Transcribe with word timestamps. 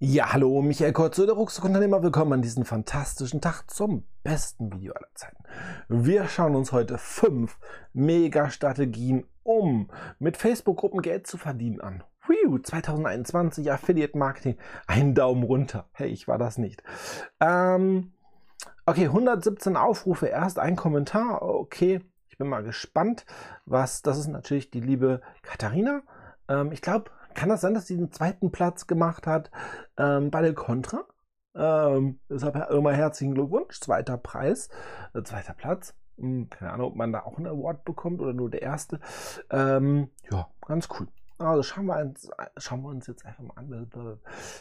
Ja, 0.00 0.32
hallo, 0.32 0.62
Michael 0.62 0.92
Kurz, 0.92 1.16
der 1.16 1.32
Rucksackunternehmer. 1.32 2.04
Willkommen 2.04 2.34
an 2.34 2.40
diesem 2.40 2.64
fantastischen 2.64 3.40
Tag 3.40 3.68
zum 3.68 4.04
besten 4.22 4.72
Video 4.72 4.92
aller 4.92 5.08
Zeiten. 5.14 5.42
Wir 5.88 6.28
schauen 6.28 6.54
uns 6.54 6.70
heute 6.70 6.98
fünf 6.98 7.58
Mega-Strategien, 7.94 9.24
um 9.42 9.90
mit 10.20 10.36
Facebook-Gruppen 10.36 11.02
Geld 11.02 11.26
zu 11.26 11.36
verdienen 11.36 11.80
an. 11.80 12.04
2021 12.62 13.72
Affiliate 13.72 14.16
Marketing. 14.16 14.56
Ein 14.86 15.16
Daumen 15.16 15.42
runter. 15.42 15.88
Hey, 15.90 16.10
ich 16.10 16.28
war 16.28 16.38
das 16.38 16.58
nicht. 16.58 16.84
Ähm, 17.40 18.12
okay, 18.86 19.06
117 19.06 19.76
Aufrufe, 19.76 20.26
erst 20.26 20.60
ein 20.60 20.76
Kommentar. 20.76 21.42
Okay, 21.42 22.02
ich 22.28 22.38
bin 22.38 22.46
mal 22.46 22.62
gespannt, 22.62 23.26
was, 23.66 24.02
das 24.02 24.16
ist 24.16 24.28
natürlich 24.28 24.70
die 24.70 24.80
liebe 24.80 25.22
Katharina. 25.42 26.02
Ähm, 26.48 26.70
ich 26.70 26.82
glaube, 26.82 27.10
kann 27.38 27.50
das 27.50 27.60
sein, 27.60 27.74
dass 27.74 27.86
sie 27.86 27.96
den 27.96 28.10
zweiten 28.10 28.50
Platz 28.50 28.88
gemacht 28.88 29.28
hat 29.28 29.52
ähm, 29.96 30.32
bei 30.32 30.42
der 30.42 30.54
Contra? 30.54 31.04
Ähm, 31.54 32.18
deshalb 32.28 32.56
immer 32.70 32.92
herzlichen 32.92 33.34
Glückwunsch. 33.34 33.78
Zweiter 33.78 34.18
Preis, 34.18 34.68
äh, 35.14 35.22
zweiter 35.22 35.54
Platz. 35.54 35.94
Hm, 36.16 36.50
keine 36.50 36.72
Ahnung, 36.72 36.88
ob 36.88 36.96
man 36.96 37.12
da 37.12 37.22
auch 37.22 37.36
einen 37.36 37.46
Award 37.46 37.84
bekommt 37.84 38.20
oder 38.20 38.32
nur 38.32 38.50
der 38.50 38.62
erste. 38.62 38.98
Ähm, 39.50 40.10
ja, 40.32 40.48
ganz 40.66 40.88
cool. 40.98 41.06
Also 41.40 41.62
schauen 41.62 41.86
wir 41.86 42.00
uns, 42.00 42.28
schauen 42.56 42.82
wir 42.82 42.88
uns 42.88 43.06
jetzt 43.06 43.24
einfach 43.24 43.44
mal 43.44 43.54
an. 43.54 44.20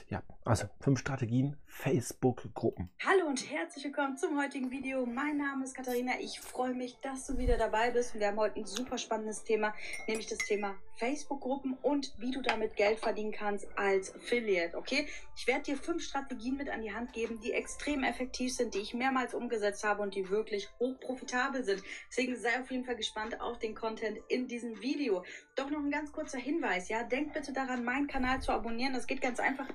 Ja, 0.09 0.22
also 0.45 0.68
fünf 0.80 0.99
Strategien, 0.99 1.58
Facebook-Gruppen. 1.66 2.91
Hallo 3.04 3.26
und 3.26 3.49
herzlich 3.49 3.85
willkommen 3.85 4.16
zum 4.16 4.40
heutigen 4.40 4.70
Video. 4.70 5.04
Mein 5.08 5.38
Name 5.38 5.63
ist 5.63 5.73
Katharina. 5.73 6.13
Ich 6.20 6.40
freue 6.40 6.76
mich, 6.76 6.99
dass 7.02 7.26
du 7.26 7.40
wieder 7.40 7.58
dabei 7.58 7.90
bist. 7.90 8.13
Wir 8.13 8.27
haben 8.27 8.38
heute 8.38 8.59
ein 8.59 8.66
super 8.66 8.99
spannendes 8.99 9.44
Thema, 9.44 9.73
nämlich 10.08 10.27
das 10.27 10.38
Thema 10.38 10.76
Facebook-Gruppen 10.98 11.77
und 11.82 12.13
wie 12.20 12.30
du 12.30 12.41
damit 12.44 12.76
Geld 12.76 12.99
verdienen 12.99 13.32
kannst 13.32 13.68
als 13.76 14.13
Affiliate. 14.13 14.77
Okay, 14.77 15.07
ich 15.35 15.48
werde 15.48 15.63
dir 15.63 15.77
fünf 15.77 16.04
Strategien 16.04 16.57
mit 16.57 16.70
an 16.70 16.84
die 16.84 16.94
Hand 16.94 17.12
geben, 17.12 17.40
die 17.40 17.54
extrem 17.54 18.04
effektiv 18.04 18.55
sind, 18.55 18.76
die 18.76 18.80
ich 18.80 18.93
mehrmals 18.93 19.34
umgesetzt 19.34 19.84
habe 19.84 20.04
und 20.04 20.13
die 20.13 20.30
wirklich 20.30 20.70
hoch 20.80 20.99
profitabel 20.99 21.63
sind. 21.63 21.82
Deswegen 22.09 22.35
sei 22.35 22.62
auf 22.62 22.70
jeden 22.70 22.85
Fall 22.85 22.96
gespannt 22.96 23.41
auf 23.41 23.57
den 23.57 23.74
Content 23.74 24.20
in 24.27 24.48
diesem 24.48 24.80
Video. 24.80 25.24
Doch 25.55 25.71
noch 25.71 25.80
ein 25.80 25.91
ganz 25.91 26.12
kurzer 26.12 26.37
Hinweis 26.37 26.66
Hinweis, 26.68 26.90
ja, 26.90 27.04
denkt 27.04 27.34
bitte 27.34 27.54
daran, 27.54 27.84
meinen 27.84 28.07
Kanal 28.07 28.41
zu 28.41 28.51
abonnieren. 28.51 28.93
Das 28.93 29.07
geht 29.07 29.21
ganz 29.21 29.40
einfach. 29.40 29.65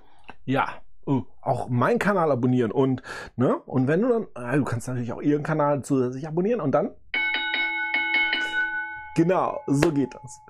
Ja, 0.45 0.83
oh, 1.07 1.23
auch 1.41 1.69
meinen 1.69 1.99
Kanal 1.99 2.31
abonnieren 2.31 2.71
und 2.71 3.03
ne 3.37 3.57
und 3.57 3.87
wenn 3.87 4.03
du 4.03 4.09
dann, 4.09 4.53
äh, 4.53 4.57
du 4.59 4.65
kannst 4.65 4.89
natürlich 4.89 5.13
auch 5.13 5.23
ihren 5.23 5.43
Kanal 5.43 5.83
zusätzlich 5.83 6.27
abonnieren 6.27 6.61
und 6.61 6.73
dann 6.73 6.91
genau 9.15 9.61
so 9.67 9.93
geht 9.93 10.15
das 10.15 10.41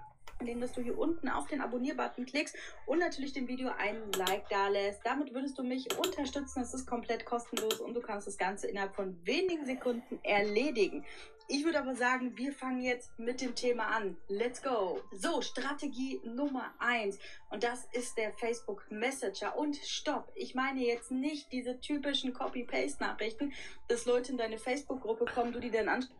indem 0.42 0.60
dass 0.60 0.72
du 0.72 0.82
hier 0.82 0.98
unten 0.98 1.28
auf 1.28 1.46
den 1.46 1.60
Abonnier-Button 1.60 2.26
klickst 2.26 2.56
und 2.86 2.98
natürlich 2.98 3.32
dem 3.32 3.48
Video 3.48 3.70
einen 3.78 4.12
Like 4.12 4.48
da 4.50 4.68
lässt. 4.68 5.00
Damit 5.04 5.32
würdest 5.32 5.56
du 5.56 5.62
mich 5.62 5.86
unterstützen. 5.96 6.62
Es 6.62 6.74
ist 6.74 6.86
komplett 6.86 7.24
kostenlos 7.24 7.80
und 7.80 7.94
du 7.94 8.00
kannst 8.00 8.26
das 8.26 8.36
Ganze 8.36 8.66
innerhalb 8.66 8.94
von 8.94 9.16
wenigen 9.24 9.64
Sekunden 9.64 10.18
erledigen. 10.24 11.04
Ich 11.48 11.64
würde 11.64 11.80
aber 11.80 11.94
sagen, 11.94 12.36
wir 12.36 12.52
fangen 12.52 12.80
jetzt 12.80 13.18
mit 13.18 13.40
dem 13.40 13.54
Thema 13.54 13.86
an. 13.88 14.16
Let's 14.28 14.62
go. 14.62 15.00
So, 15.12 15.42
Strategie 15.42 16.20
Nummer 16.24 16.72
eins 16.78 17.18
Und 17.50 17.62
das 17.64 17.86
ist 17.92 18.16
der 18.16 18.32
Facebook 18.32 18.84
Messenger. 18.90 19.56
Und 19.56 19.76
stopp, 19.76 20.30
ich 20.34 20.54
meine 20.54 20.80
jetzt 20.80 21.10
nicht 21.10 21.52
diese 21.52 21.78
typischen 21.80 22.32
Copy-Paste-Nachrichten, 22.32 23.52
dass 23.88 24.06
Leute 24.06 24.32
in 24.32 24.38
deine 24.38 24.58
Facebook-Gruppe 24.58 25.26
kommen, 25.26 25.52
du 25.52 25.60
die 25.60 25.70
dann 25.70 25.88
anschaust. 25.88 26.14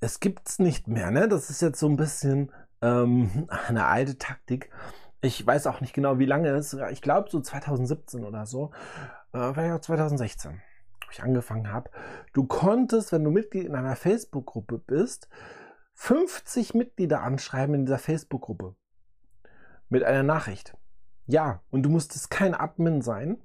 Es 0.00 0.20
gibt's 0.20 0.58
nicht 0.58 0.88
mehr, 0.88 1.10
ne? 1.10 1.28
Das 1.28 1.50
ist 1.50 1.62
jetzt 1.62 1.78
so 1.78 1.88
ein 1.88 1.96
bisschen 1.96 2.52
ähm, 2.82 3.48
eine 3.68 3.86
alte 3.86 4.18
Taktik. 4.18 4.70
Ich 5.22 5.44
weiß 5.46 5.66
auch 5.66 5.80
nicht 5.80 5.94
genau, 5.94 6.18
wie 6.18 6.26
lange 6.26 6.50
es 6.50 6.72
ist. 6.72 6.80
Ich 6.92 7.02
glaube 7.02 7.30
so 7.30 7.40
2017 7.40 8.24
oder 8.24 8.46
so. 8.46 8.72
Äh, 9.32 9.52
vielleicht 9.54 9.72
auch 9.72 9.80
2016 9.80 10.60
wo 11.06 11.10
ich 11.10 11.22
angefangen 11.22 11.72
habe, 11.72 11.90
du 12.32 12.44
konntest, 12.44 13.12
wenn 13.12 13.24
du 13.24 13.30
Mitglied 13.30 13.66
in 13.66 13.74
einer 13.74 13.96
Facebook-Gruppe 13.96 14.78
bist, 14.78 15.28
50 15.94 16.74
Mitglieder 16.74 17.22
anschreiben 17.22 17.74
in 17.74 17.86
dieser 17.86 17.98
Facebook-Gruppe 17.98 18.74
mit 19.88 20.04
einer 20.04 20.22
Nachricht. 20.22 20.76
Ja, 21.26 21.62
und 21.70 21.82
du 21.82 21.90
musstest 21.90 22.30
kein 22.30 22.54
Admin 22.54 23.02
sein. 23.02 23.38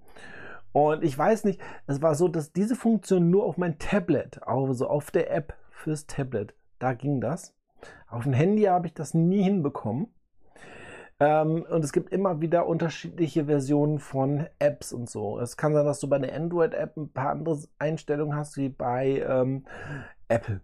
Und 0.73 1.03
ich 1.03 1.17
weiß 1.17 1.43
nicht, 1.43 1.59
es 1.87 2.01
war 2.01 2.15
so, 2.15 2.27
dass 2.27 2.53
diese 2.53 2.75
Funktion 2.75 3.29
nur 3.29 3.45
auf 3.45 3.57
mein 3.57 3.79
Tablet, 3.79 4.41
also 4.43 4.87
auf 4.87 5.11
der 5.11 5.31
App 5.31 5.57
fürs 5.71 6.07
Tablet, 6.07 6.53
da 6.79 6.93
ging 6.93 7.21
das. 7.21 7.53
Auf 8.07 8.23
dem 8.23 8.33
Handy 8.33 8.63
habe 8.63 8.87
ich 8.87 8.93
das 8.93 9.13
nie 9.13 9.43
hinbekommen. 9.43 10.07
Ähm, 11.21 11.67
und 11.69 11.85
es 11.85 11.93
gibt 11.93 12.11
immer 12.11 12.41
wieder 12.41 12.65
unterschiedliche 12.65 13.45
Versionen 13.45 13.99
von 13.99 14.47
Apps 14.57 14.91
und 14.91 15.07
so. 15.07 15.39
Es 15.39 15.55
kann 15.55 15.71
sein, 15.71 15.85
dass 15.85 15.99
du 15.99 16.09
bei 16.09 16.17
der 16.17 16.35
Android-App 16.35 16.97
ein 16.97 17.13
paar 17.13 17.29
andere 17.29 17.59
Einstellungen 17.77 18.35
hast 18.35 18.57
wie 18.57 18.69
bei 18.69 19.23
ähm, 19.29 19.67
Apple. 20.29 20.61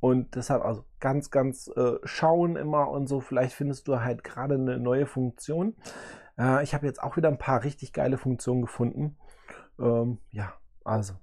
Und 0.00 0.34
deshalb 0.34 0.64
also 0.64 0.84
ganz, 0.98 1.30
ganz 1.30 1.68
äh, 1.76 1.92
schauen 2.02 2.56
immer 2.56 2.90
und 2.90 3.06
so. 3.06 3.20
Vielleicht 3.20 3.54
findest 3.54 3.86
du 3.86 4.00
halt 4.00 4.24
gerade 4.24 4.54
eine 4.54 4.80
neue 4.80 5.06
Funktion. 5.06 5.76
Äh, 6.36 6.64
ich 6.64 6.74
habe 6.74 6.86
jetzt 6.86 7.00
auch 7.00 7.16
wieder 7.16 7.28
ein 7.28 7.38
paar 7.38 7.62
richtig 7.62 7.92
geile 7.92 8.18
Funktionen 8.18 8.62
gefunden. 8.62 9.16
Ähm, 9.78 10.18
ja, 10.32 10.54
also 10.82 11.14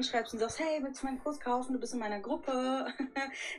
schreibst 0.00 0.32
und 0.32 0.38
sagst, 0.38 0.58
hey, 0.58 0.82
willst 0.82 1.02
du 1.02 1.06
meinen 1.06 1.22
Kurs 1.22 1.38
kaufen? 1.38 1.74
Du 1.74 1.78
bist 1.78 1.92
in 1.92 2.00
meiner 2.00 2.20
Gruppe. 2.20 2.86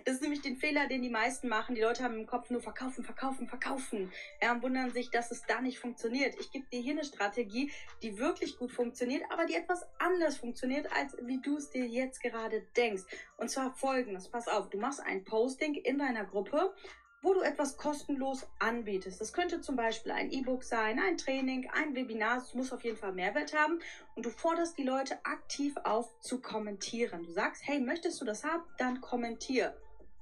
Das 0.06 0.16
ist 0.16 0.22
nämlich 0.22 0.42
den 0.42 0.58
Fehler, 0.58 0.88
den 0.88 1.02
die 1.02 1.10
meisten 1.10 1.48
machen. 1.48 1.76
Die 1.76 1.82
Leute 1.82 2.04
haben 2.04 2.20
im 2.20 2.28
Kopf 2.28 2.50
nur 2.50 2.62
verkaufen, 2.62 3.04
verkaufen, 3.04 3.48
verkaufen. 3.48 4.12
Ja, 4.42 4.52
und 4.52 4.62
wundern 4.62 4.92
sich, 4.92 5.10
dass 5.10 5.32
es 5.32 5.44
da 5.44 5.62
nicht 5.62 5.80
funktioniert. 5.80 6.36
Ich 6.40 6.52
gebe 6.52 6.66
dir 6.72 6.82
hier 6.82 6.94
eine 6.94 7.04
Strategie, 7.04 7.72
die 8.02 8.18
wirklich 8.18 8.58
gut 8.58 8.72
funktioniert, 8.72 9.24
aber 9.32 9.46
die 9.46 9.56
etwas 9.56 9.86
anders 10.00 10.38
funktioniert, 10.38 10.92
als 10.96 11.16
wie 11.22 11.40
du 11.42 11.58
es 11.58 11.70
dir 11.70 11.86
jetzt 11.86 12.22
gerade 12.22 12.62
denkst. 12.76 13.04
Und 13.38 13.50
zwar 13.50 13.74
folgendes. 13.74 14.28
Pass 14.30 14.48
auf, 14.48 14.70
du 14.70 14.78
machst 14.78 15.00
ein 15.00 15.24
Posting 15.24 15.76
in 15.76 15.98
deiner 15.98 16.26
Gruppe 16.26 16.74
wo 17.24 17.34
du 17.34 17.42
etwas 17.42 17.78
kostenlos 17.78 18.46
anbietest. 18.60 19.20
Das 19.20 19.32
könnte 19.32 19.62
zum 19.62 19.78
Beispiel 19.78 20.12
ein 20.12 20.30
E-Book 20.30 20.64
sein, 20.64 21.00
ein 21.00 21.18
Training, 21.18 21.70
ein 21.74 21.96
Webinar. 21.96 22.38
Es 22.38 22.54
muss 22.54 22.74
auf 22.74 22.84
jeden 22.84 22.98
Fall 22.98 23.14
Mehrwert 23.14 23.58
haben. 23.58 23.80
Und 24.16 24.26
du 24.26 24.30
forderst 24.30 24.78
die 24.78 24.84
Leute 24.84 25.18
aktiv 25.26 25.74
auf 25.86 26.20
zu 26.20 26.42
kommentieren. 26.42 27.24
Du 27.24 27.32
sagst, 27.32 27.66
hey, 27.66 27.80
möchtest 27.80 28.20
du 28.20 28.26
das 28.26 28.44
haben? 28.44 28.64
Dann 28.78 29.00
kommentier. 29.00 29.74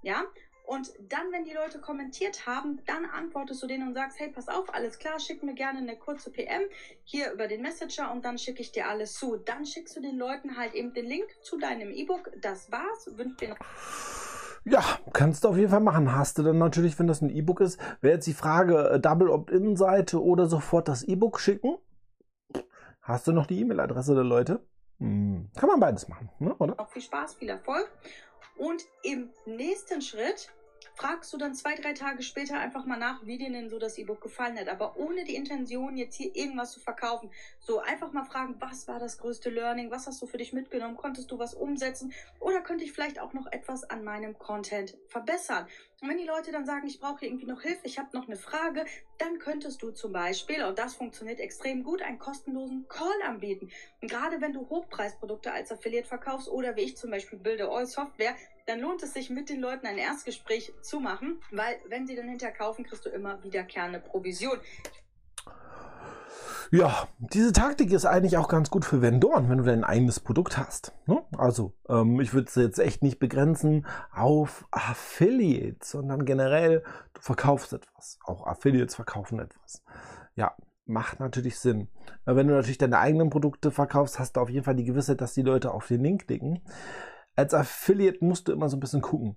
Ja? 0.04 0.24
Und 0.68 0.94
dann, 1.10 1.32
wenn 1.32 1.44
die 1.44 1.54
Leute 1.54 1.82
kommentiert 1.82 2.46
haben, 2.46 2.80
dann 2.86 3.06
antwortest 3.06 3.64
du 3.64 3.68
denen 3.68 3.88
und 3.88 3.94
sagst, 3.96 4.20
hey, 4.20 4.30
pass 4.30 4.48
auf, 4.48 4.74
alles 4.74 5.00
klar, 5.00 5.20
schick 5.20 5.42
mir 5.42 5.56
gerne 5.56 5.80
eine 5.80 5.98
kurze 5.98 6.32
PM 6.32 6.62
hier 7.04 7.32
über 7.32 7.48
den 7.48 7.64
Messenger 7.64 8.12
und 8.12 8.24
dann 8.24 8.38
schicke 8.38 8.62
ich 8.62 8.72
dir 8.72 8.88
alles 8.88 9.16
zu. 9.16 9.38
Dann 9.38 9.66
schickst 9.66 9.98
du 9.98 10.02
den 10.02 10.18
Leuten 10.18 10.56
halt 10.56 10.76
eben 10.76 10.94
den 10.94 11.08
Link 11.08 11.28
zu 11.42 11.58
deinem 11.58 11.92
E-Book. 11.92 12.32
Das 12.40 12.72
war's. 12.72 13.10
Wünsche 13.18 13.38
dir 13.38 13.50
noch 13.50 14.31
ja, 14.64 14.84
kannst 15.14 15.44
du 15.44 15.50
auf 15.50 15.58
jeden 15.58 15.72
Fall 15.72 15.80
machen. 15.80 16.16
Hast 16.16 16.38
du 16.38 16.44
dann 16.44 16.58
natürlich, 16.58 16.98
wenn 17.00 17.08
das 17.08 17.22
ein 17.22 17.30
E-Book 17.30 17.62
ist, 17.62 17.80
wäre 18.02 18.16
jetzt 18.16 18.28
die 18.28 18.34
Frage, 18.34 18.90
äh, 18.90 19.00
Double 19.00 19.30
Opt-in-Seite 19.30 20.22
oder 20.22 20.46
sofort 20.48 20.88
das 20.88 21.04
E-Book 21.04 21.40
schicken? 21.40 21.78
Hast 23.02 23.28
du 23.28 23.32
noch 23.32 23.48
die 23.48 23.60
E-Mail-Adresse 23.60 24.14
der 24.14 24.24
Leute? 24.24 24.66
Hm, 25.00 25.50
kann 25.56 25.68
man 25.68 25.80
beides 25.80 26.08
machen, 26.08 26.30
ne? 26.40 26.56
oder? 26.58 26.80
Auch 26.80 26.90
viel 26.90 27.02
Spaß, 27.02 27.34
viel 27.36 27.50
Erfolg. 27.50 27.90
Und 28.58 28.84
im 29.04 29.30
nächsten 29.46 30.02
Schritt 30.02 30.50
fragst 30.96 31.32
du 31.34 31.38
dann 31.38 31.54
zwei, 31.54 31.76
drei 31.76 31.94
Tage 31.94 32.24
später 32.24 32.60
einfach 32.60 32.86
mal 32.86 32.98
nach, 32.98 33.26
wie 33.26 33.38
dir 33.38 33.52
denn 33.52 33.70
so 33.70 33.80
das 33.80 33.98
E-Book 33.98 34.22
gefallen 34.22 34.58
hat. 34.60 34.70
Aber 34.70 34.98
ohne 34.98 35.24
die 35.24 35.36
Intention, 35.36 35.98
jetzt 35.98 36.16
hier 36.16 36.36
irgendwas 36.36 36.72
zu 36.72 36.80
verkaufen. 36.80 37.32
So 37.60 37.80
einfach 37.80 38.12
mal 38.12 38.24
fragen, 38.24 38.56
was 38.60 38.88
war 38.88 39.00
das 39.00 39.18
größte 39.18 39.50
Learning? 39.50 39.92
Was 39.92 40.08
hast 40.08 40.22
du 40.22 40.28
für 40.28 40.38
dich 40.38 40.54
mitgenommen? 40.54 40.98
Konntest 40.98 41.32
du 41.32 41.40
was 41.40 41.54
umsetzen? 41.54 42.14
Oder 42.40 42.62
könnte 42.62 42.84
ich 42.84 42.92
vielleicht 42.92 43.20
auch 43.20 43.34
noch 43.34 43.48
etwas 43.52 43.90
an 43.90 44.04
meinem 44.04 44.38
Content 44.38 44.98
verbessern? 45.08 45.68
Und 46.02 46.10
wenn 46.10 46.18
die 46.18 46.26
Leute 46.26 46.52
dann 46.52 46.66
sagen, 46.66 46.88
ich 46.88 47.00
brauche 47.00 47.24
irgendwie 47.24 47.46
noch 47.46 47.62
Hilfe, 47.62 47.82
ich 47.84 48.00
habe 48.00 48.10
noch 48.18 48.26
eine 48.26 48.36
Frage, 48.36 48.86
dann 49.20 49.38
könntest 49.38 49.84
du 49.84 49.92
zum 49.92 50.12
Beispiel, 50.12 50.64
und 50.64 50.80
das 50.80 50.96
funktioniert 50.96 51.40
extrem 51.40 51.84
gut, 51.84 52.02
einen 52.02 52.18
kostenlosen 52.18 52.88
Call 52.90 53.22
anbieten. 53.24 53.70
Und 54.02 54.10
gerade 54.10 54.42
wenn 54.42 54.52
du 54.52 54.68
Hochpreisprodukte 54.68 55.52
als 55.52 55.72
Affiliate 55.72 56.08
verkaufst 56.08 56.50
oder 56.50 56.76
wie 56.76 56.82
ich 56.82 56.98
zum 56.98 57.12
Beispiel 57.12 57.38
Builder 57.38 57.70
All 57.70 57.86
Software, 57.86 58.36
dann 58.66 58.80
lohnt 58.80 59.04
es 59.04 59.14
sich 59.14 59.30
mit 59.30 59.50
den 59.50 59.60
Leuten 59.60 59.86
ein 59.86 60.00
Erstgespräch 60.00 60.74
zu 60.82 61.00
machen, 61.00 61.40
weil 61.52 61.80
wenn 61.86 62.08
sie 62.08 62.16
dann 62.16 62.30
hinterher 62.30 62.56
kaufen, 62.56 62.84
kriegst 62.84 63.06
du 63.06 63.10
immer 63.10 63.44
wiederkehrende 63.44 64.00
Provision. 64.00 64.60
Ja, 66.72 67.08
diese 67.20 67.52
Taktik 67.52 67.92
ist 67.92 68.06
eigentlich 68.06 68.38
auch 68.38 68.48
ganz 68.48 68.70
gut 68.70 68.86
für 68.86 69.02
Vendoren, 69.02 69.50
wenn 69.50 69.58
du 69.58 69.64
dein 69.66 69.84
eigenes 69.84 70.22
Produkt 70.22 70.58
hast. 70.58 70.94
Ne? 71.06 71.22
Also, 71.38 71.74
ähm, 71.90 72.20
ich 72.22 72.34
würde 72.34 72.48
es 72.48 72.56
jetzt 72.56 72.80
echt 72.80 73.04
nicht 73.04 73.20
begrenzen 73.20 73.86
auf 74.14 74.66
Affiliates, 74.72 75.92
sondern 75.92 76.24
generell, 76.24 76.84
du 77.14 77.22
verkaufst 77.22 77.74
etwas. 77.74 78.20
Auch 78.24 78.48
Affiliates 78.48 78.96
verkaufen 78.96 79.40
etwas. 79.40 79.84
Ja, 80.36 80.56
macht 80.86 81.20
natürlich 81.20 81.60
Sinn. 81.60 81.90
Wenn 82.26 82.48
du 82.48 82.54
natürlich 82.54 82.78
deine 82.78 83.00
eigenen 83.00 83.30
Produkte 83.30 83.72
verkaufst, 83.72 84.18
hast 84.18 84.38
du 84.38 84.40
auf 84.40 84.50
jeden 84.50 84.64
Fall 84.64 84.76
die 84.76 84.86
Gewissheit, 84.86 85.20
dass 85.20 85.34
die 85.34 85.42
Leute 85.42 85.74
auf 85.74 85.88
den 85.88 86.02
Link 86.02 86.28
klicken 86.28 86.62
als 87.36 87.54
Affiliate 87.54 88.24
musst 88.24 88.48
du 88.48 88.52
immer 88.52 88.70
so 88.70 88.78
ein 88.78 88.80
bisschen 88.80 89.02
gucken. 89.02 89.36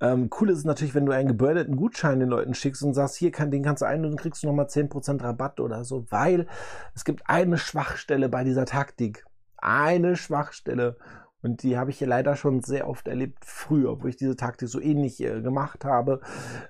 Ähm, 0.00 0.30
cool 0.40 0.50
ist 0.50 0.58
es 0.58 0.64
natürlich, 0.64 0.94
wenn 0.94 1.06
du 1.06 1.12
einen 1.12 1.28
gebürdeten 1.28 1.76
Gutschein 1.76 2.20
den 2.20 2.28
Leuten 2.28 2.54
schickst 2.54 2.82
und 2.82 2.94
sagst, 2.94 3.16
hier 3.16 3.30
kann, 3.30 3.50
den 3.50 3.62
kannst 3.62 3.82
du 3.82 3.86
ein 3.86 4.04
und 4.04 4.12
dann 4.12 4.18
kriegst 4.18 4.42
du 4.42 4.46
nochmal 4.46 4.66
10% 4.66 5.22
Rabatt 5.22 5.60
oder 5.60 5.84
so, 5.84 6.06
weil 6.10 6.46
es 6.94 7.04
gibt 7.04 7.22
eine 7.26 7.58
Schwachstelle 7.58 8.28
bei 8.28 8.44
dieser 8.44 8.64
Taktik. 8.64 9.26
Eine 9.58 10.16
Schwachstelle. 10.16 10.96
Und 11.42 11.62
die 11.62 11.78
habe 11.78 11.90
ich 11.90 11.98
hier 11.98 12.06
leider 12.06 12.36
schon 12.36 12.62
sehr 12.62 12.88
oft 12.88 13.08
erlebt 13.08 13.44
früher, 13.44 14.02
wo 14.02 14.06
ich 14.06 14.16
diese 14.16 14.36
Taktik 14.36 14.68
so 14.68 14.80
ähnlich 14.80 15.20
äh, 15.22 15.40
gemacht 15.40 15.84
habe. 15.84 16.20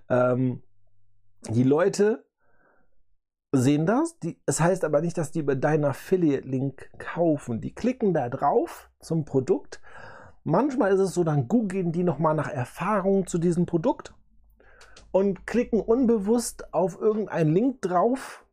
Ähm, 0.09 0.63
die 1.49 1.65
Leute 1.65 2.25
sehen 3.53 3.87
das. 3.87 4.19
Die, 4.21 4.41
es 4.47 4.61
heißt 4.61 4.85
aber 4.85 5.01
nicht, 5.01 5.19
dass 5.19 5.33
die 5.33 5.41
über 5.41 5.57
deinen 5.57 5.85
Affiliate-Link 5.85 6.91
kaufen. 6.99 7.61
Die 7.61 7.75
klicken 7.75 8.15
da 8.15 8.29
drauf 8.29 8.91
zum 9.01 9.25
Produkt. 9.25 9.81
Manchmal 10.51 10.93
ist 10.93 10.99
es 10.99 11.15
so, 11.15 11.23
dann 11.23 11.47
googeln 11.47 11.93
die 11.93 12.03
nochmal 12.03 12.35
nach 12.35 12.49
Erfahrungen 12.49 13.25
zu 13.25 13.39
diesem 13.39 13.67
Produkt 13.67 14.13
und 15.13 15.47
klicken 15.47 15.81
unbewusst 15.81 16.75
auf 16.75 17.01
irgendeinen 17.01 17.55
Link 17.55 17.83
drauf 17.83 18.45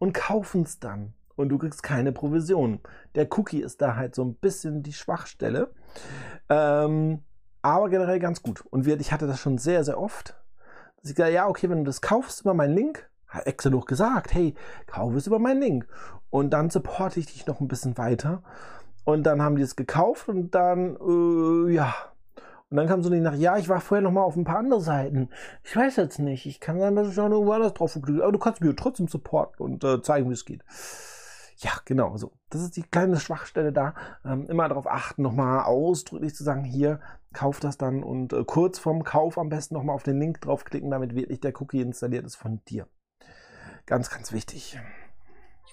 und 0.00 0.14
kaufen 0.14 0.64
es 0.64 0.80
dann. 0.80 1.14
Und 1.36 1.50
du 1.50 1.58
kriegst 1.58 1.84
keine 1.84 2.10
Provision. 2.10 2.80
Der 3.14 3.28
Cookie 3.38 3.60
ist 3.60 3.80
da 3.82 3.94
halt 3.94 4.16
so 4.16 4.24
ein 4.24 4.34
bisschen 4.34 4.82
die 4.82 4.92
Schwachstelle. 4.92 5.70
Ähm, 6.48 7.20
aber 7.62 7.88
generell 7.88 8.18
ganz 8.18 8.42
gut. 8.42 8.64
Und 8.70 8.88
ich 8.88 9.12
hatte 9.12 9.28
das 9.28 9.38
schon 9.38 9.58
sehr, 9.58 9.84
sehr 9.84 10.00
oft. 10.00 10.34
Dass 10.96 11.10
ich 11.10 11.14
gesagt, 11.14 11.34
ja, 11.34 11.46
okay, 11.46 11.70
wenn 11.70 11.78
du 11.78 11.84
das 11.84 12.00
kaufst 12.00 12.40
über 12.40 12.54
meinen 12.54 12.74
Link, 12.74 13.08
hat 13.28 13.46
extra 13.46 13.70
noch 13.70 13.86
gesagt, 13.86 14.34
hey, 14.34 14.56
kauf 14.88 15.14
es 15.14 15.28
über 15.28 15.38
meinen 15.38 15.60
Link. 15.60 15.86
Und 16.30 16.50
dann 16.50 16.70
supporte 16.70 17.20
ich 17.20 17.26
dich 17.26 17.46
noch 17.46 17.60
ein 17.60 17.68
bisschen 17.68 17.96
weiter. 17.96 18.42
Und 19.04 19.24
dann 19.24 19.42
haben 19.42 19.56
die 19.56 19.62
es 19.62 19.76
gekauft 19.76 20.28
und 20.28 20.54
dann, 20.54 20.96
äh, 20.96 21.72
ja. 21.72 21.94
Und 22.70 22.78
dann 22.78 22.88
kam 22.88 23.02
so 23.02 23.10
nicht 23.10 23.22
nach, 23.22 23.34
ja, 23.34 23.56
ich 23.56 23.68
war 23.68 23.80
vorher 23.80 24.02
noch 24.02 24.10
mal 24.10 24.22
auf 24.22 24.36
ein 24.36 24.44
paar 24.44 24.58
andere 24.58 24.80
Seiten. 24.80 25.28
Ich 25.62 25.76
weiß 25.76 25.96
jetzt 25.96 26.18
nicht. 26.18 26.46
Ich 26.46 26.58
kann 26.60 26.80
sagen, 26.80 26.96
dass 26.96 27.12
ich 27.12 27.20
auch 27.20 27.30
irgendwo 27.30 27.52
anders 27.52 27.74
drauf 27.74 27.94
geklickt 27.94 28.22
Aber 28.22 28.32
du 28.32 28.38
kannst 28.38 28.62
mir 28.62 28.74
trotzdem 28.74 29.06
supporten 29.06 29.64
und 29.64 29.84
äh, 29.84 30.02
zeigen, 30.02 30.28
wie 30.28 30.34
es 30.34 30.44
geht. 30.44 30.64
Ja, 31.58 31.72
genau 31.84 32.16
so. 32.16 32.32
Das 32.50 32.62
ist 32.62 32.76
die 32.76 32.82
kleine 32.82 33.20
Schwachstelle 33.20 33.72
da. 33.72 33.94
Ähm, 34.24 34.48
immer 34.48 34.68
darauf 34.68 34.86
achten, 34.86 35.22
nochmal 35.22 35.64
ausdrücklich 35.64 36.34
zu 36.34 36.42
sagen, 36.42 36.64
hier, 36.64 37.00
kauf 37.32 37.60
das 37.60 37.78
dann 37.78 38.02
und 38.02 38.32
äh, 38.32 38.44
kurz 38.44 38.78
vorm 38.78 39.04
Kauf 39.04 39.38
am 39.38 39.50
besten 39.50 39.74
nochmal 39.74 39.94
auf 39.94 40.02
den 40.02 40.18
Link 40.18 40.40
draufklicken, 40.40 40.90
damit 40.90 41.14
wirklich 41.14 41.40
der 41.40 41.60
Cookie 41.60 41.80
installiert 41.80 42.24
ist 42.24 42.36
von 42.36 42.60
dir. 42.66 42.88
Ganz, 43.86 44.10
ganz 44.10 44.32
wichtig. 44.32 44.78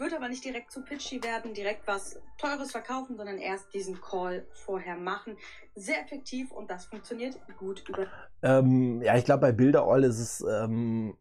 Würde 0.01 0.18
aber 0.18 0.30
nicht 0.30 0.44
direkt 0.44 0.71
zu 0.71 0.81
pitchy 0.81 1.24
werden, 1.24 1.53
direkt 1.53 1.86
was 1.86 2.19
Teures 2.39 2.71
verkaufen, 2.71 3.18
sondern 3.18 3.38
erst 3.38 3.71
diesen 3.71 4.01
Call 4.01 4.48
vorher 4.65 4.95
machen. 4.95 5.38
Sehr 5.75 6.01
effektiv 6.01 6.50
und 6.50 6.71
das 6.71 6.86
funktioniert 6.86 7.38
gut 7.59 7.88
über. 7.88 8.07
Ähm, 8.42 9.03
ja, 9.03 9.15
ich 9.15 9.25
glaube, 9.25 9.42
bei 9.42 9.51
Bilderall 9.51 10.03
ist 10.03 10.18
es 10.18 10.44
ähm, 10.50 11.13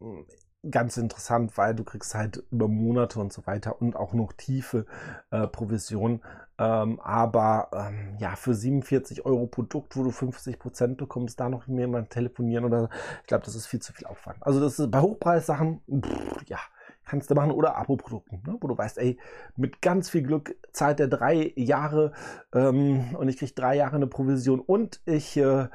ganz 0.70 0.96
interessant, 0.96 1.58
weil 1.58 1.74
du 1.74 1.84
kriegst 1.84 2.14
halt 2.14 2.42
über 2.50 2.68
Monate 2.68 3.20
und 3.20 3.34
so 3.34 3.46
weiter 3.46 3.82
und 3.82 3.96
auch 3.96 4.14
noch 4.14 4.32
tiefe 4.32 4.86
äh, 5.30 5.46
Provision. 5.46 6.22
Ähm, 6.56 7.00
aber 7.00 7.68
ähm, 7.74 8.16
ja, 8.18 8.34
für 8.34 8.54
47 8.54 9.26
Euro 9.26 9.46
Produkt, 9.46 9.94
wo 9.94 10.04
du 10.04 10.10
50 10.10 10.58
Prozent 10.58 10.96
bekommst, 10.96 11.38
da 11.38 11.50
noch 11.50 11.68
jemand 11.68 12.08
telefonieren 12.08 12.64
oder 12.64 12.88
ich 13.20 13.26
glaube, 13.26 13.44
das 13.44 13.54
ist 13.54 13.66
viel 13.66 13.82
zu 13.82 13.92
viel 13.92 14.06
Aufwand. 14.06 14.38
Also 14.40 14.58
das 14.58 14.78
ist 14.78 14.90
bei 14.90 15.02
Hochpreissachen, 15.02 15.82
pff, 16.02 16.48
ja, 16.48 16.60
kannst 17.05 17.31
du 17.31 17.35
machen 17.35 17.50
oder 17.50 17.76
Abo-Produkten, 17.76 18.43
ne? 18.47 18.56
wo 18.61 18.69
du 18.69 18.79
weißt, 18.79 18.99
ey, 18.99 19.19
mit 19.56 19.82
ganz 19.82 20.11
viel 20.11 20.23
Glück 20.23 20.55
zahlt 20.73 21.00
er 21.00 21.08
drei 21.08 21.52
Jahre 21.56 22.12
ähm, 22.55 23.17
und 23.17 23.29
ich 23.29 23.37
kriege 23.37 23.52
drei 23.52 23.76
Jahre 23.76 23.97
eine 23.97 24.06
Provision 24.06 24.61
und 24.61 25.00
ich 25.06 25.37
äh, 25.37 25.69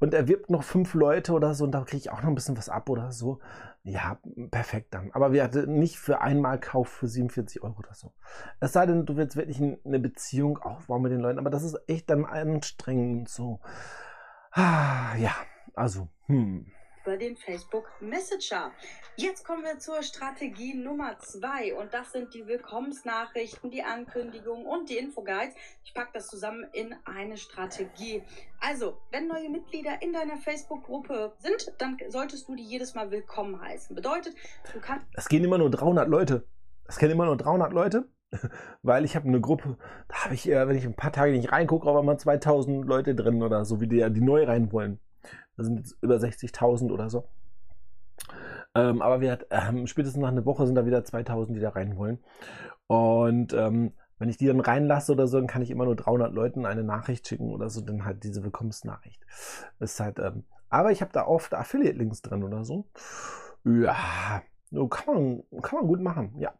und 0.00 0.14
er 0.14 0.28
wirbt 0.28 0.50
noch 0.50 0.64
fünf 0.64 0.94
Leute 0.94 1.32
oder 1.32 1.54
so 1.54 1.64
und 1.64 1.72
da 1.72 1.80
kriege 1.82 1.98
ich 1.98 2.10
auch 2.10 2.20
noch 2.22 2.28
ein 2.28 2.34
bisschen 2.34 2.58
was 2.58 2.68
ab 2.68 2.90
oder 2.90 3.12
so. 3.12 3.38
Ja, 3.84 4.18
perfekt 4.50 4.94
dann. 4.94 5.10
Aber 5.12 5.32
wir 5.32 5.42
hatten 5.42 5.78
nicht 5.78 5.98
für 5.98 6.20
einmal 6.20 6.60
Kauf 6.60 6.88
für 6.88 7.08
47 7.08 7.62
Euro 7.62 7.78
oder 7.78 7.94
so. 7.94 8.12
Es 8.60 8.72
sei 8.72 8.86
denn, 8.86 9.06
du 9.06 9.16
willst 9.16 9.36
wirklich 9.36 9.60
eine 9.60 9.98
Beziehung 9.98 10.58
aufbauen 10.58 11.02
mit 11.02 11.10
den 11.10 11.20
Leuten, 11.20 11.38
aber 11.38 11.50
das 11.50 11.64
ist 11.64 11.80
echt 11.88 12.10
dann 12.10 12.24
anstrengend 12.24 13.28
so. 13.28 13.60
Ah, 14.52 15.16
ja, 15.16 15.34
also, 15.74 16.08
hm 16.26 16.66
über 17.02 17.16
den 17.16 17.36
Facebook 17.36 17.88
Messenger. 18.00 18.72
Jetzt 19.16 19.44
kommen 19.44 19.64
wir 19.64 19.78
zur 19.78 20.02
Strategie 20.02 20.74
Nummer 20.74 21.18
zwei 21.18 21.74
und 21.74 21.92
das 21.92 22.12
sind 22.12 22.32
die 22.34 22.46
Willkommensnachrichten, 22.46 23.70
die 23.70 23.82
Ankündigungen 23.82 24.66
und 24.66 24.88
die 24.88 24.98
Infoguides. 24.98 25.54
Ich 25.84 25.94
packe 25.94 26.10
das 26.14 26.28
zusammen 26.28 26.66
in 26.72 26.94
eine 27.04 27.36
Strategie. 27.36 28.22
Also, 28.60 28.98
wenn 29.10 29.28
neue 29.28 29.50
Mitglieder 29.50 30.00
in 30.00 30.12
deiner 30.12 30.36
Facebook-Gruppe 30.36 31.32
sind, 31.38 31.72
dann 31.78 31.98
solltest 32.08 32.48
du 32.48 32.54
die 32.54 32.64
jedes 32.64 32.94
Mal 32.94 33.10
willkommen 33.10 33.60
heißen. 33.60 33.94
Bedeutet, 33.94 34.34
du 34.72 34.80
kannst. 34.80 35.06
Es 35.14 35.28
gehen 35.28 35.44
immer 35.44 35.58
nur 35.58 35.70
300 35.70 36.08
Leute. 36.08 36.46
Es 36.86 36.98
kennen 36.98 37.12
immer 37.12 37.26
nur 37.26 37.36
300 37.36 37.72
Leute 37.72 38.08
weil 38.82 39.04
ich 39.04 39.14
habe 39.16 39.28
eine 39.28 39.40
Gruppe, 39.40 39.76
da 40.08 40.24
habe 40.24 40.34
ich, 40.34 40.46
wenn 40.46 40.76
ich 40.76 40.86
ein 40.86 40.94
paar 40.94 41.12
Tage 41.12 41.32
nicht 41.32 41.52
reingucke, 41.52 41.88
aber 41.88 42.02
mal 42.02 42.18
2000 42.18 42.86
Leute 42.86 43.14
drin 43.14 43.42
oder 43.42 43.64
so, 43.64 43.80
wie 43.80 43.86
die, 43.86 44.10
die 44.10 44.20
neu 44.20 44.44
rein 44.44 44.72
wollen. 44.72 45.00
Da 45.56 45.64
sind 45.64 45.78
jetzt 45.78 45.96
über 46.00 46.16
60.000 46.16 46.90
oder 46.90 47.10
so. 47.10 47.28
Ähm, 48.74 49.02
aber 49.02 49.20
wir 49.20 49.38
ähm, 49.50 49.86
spätestens 49.86 50.20
nach 50.20 50.28
einer 50.30 50.46
Woche 50.46 50.66
sind 50.66 50.74
da 50.74 50.86
wieder 50.86 51.04
2000, 51.04 51.56
die 51.56 51.60
da 51.60 51.70
rein 51.70 51.96
wollen. 51.96 52.18
Und 52.86 53.52
ähm, 53.52 53.92
wenn 54.18 54.28
ich 54.28 54.36
die 54.36 54.46
dann 54.46 54.60
reinlasse 54.60 55.12
oder 55.12 55.26
so, 55.26 55.38
dann 55.38 55.46
kann 55.46 55.62
ich 55.62 55.70
immer 55.70 55.84
nur 55.84 55.96
300 55.96 56.32
Leuten 56.32 56.64
eine 56.64 56.84
Nachricht 56.84 57.26
schicken 57.26 57.50
oder 57.52 57.68
so, 57.68 57.80
dann 57.80 58.04
halt 58.04 58.22
diese 58.24 58.44
Willkommensnachricht. 58.44 59.20
ist 59.80 59.98
halt, 60.00 60.18
ähm, 60.20 60.44
aber 60.70 60.92
ich 60.92 61.02
habe 61.02 61.12
da 61.12 61.26
oft 61.26 61.52
Affiliate-Links 61.52 62.22
drin 62.22 62.44
oder 62.44 62.64
so. 62.64 62.86
Ja, 63.64 64.42
kann 64.88 65.14
man, 65.14 65.42
kann 65.60 65.78
man 65.80 65.86
gut 65.86 66.00
machen, 66.00 66.34
ja. 66.38 66.52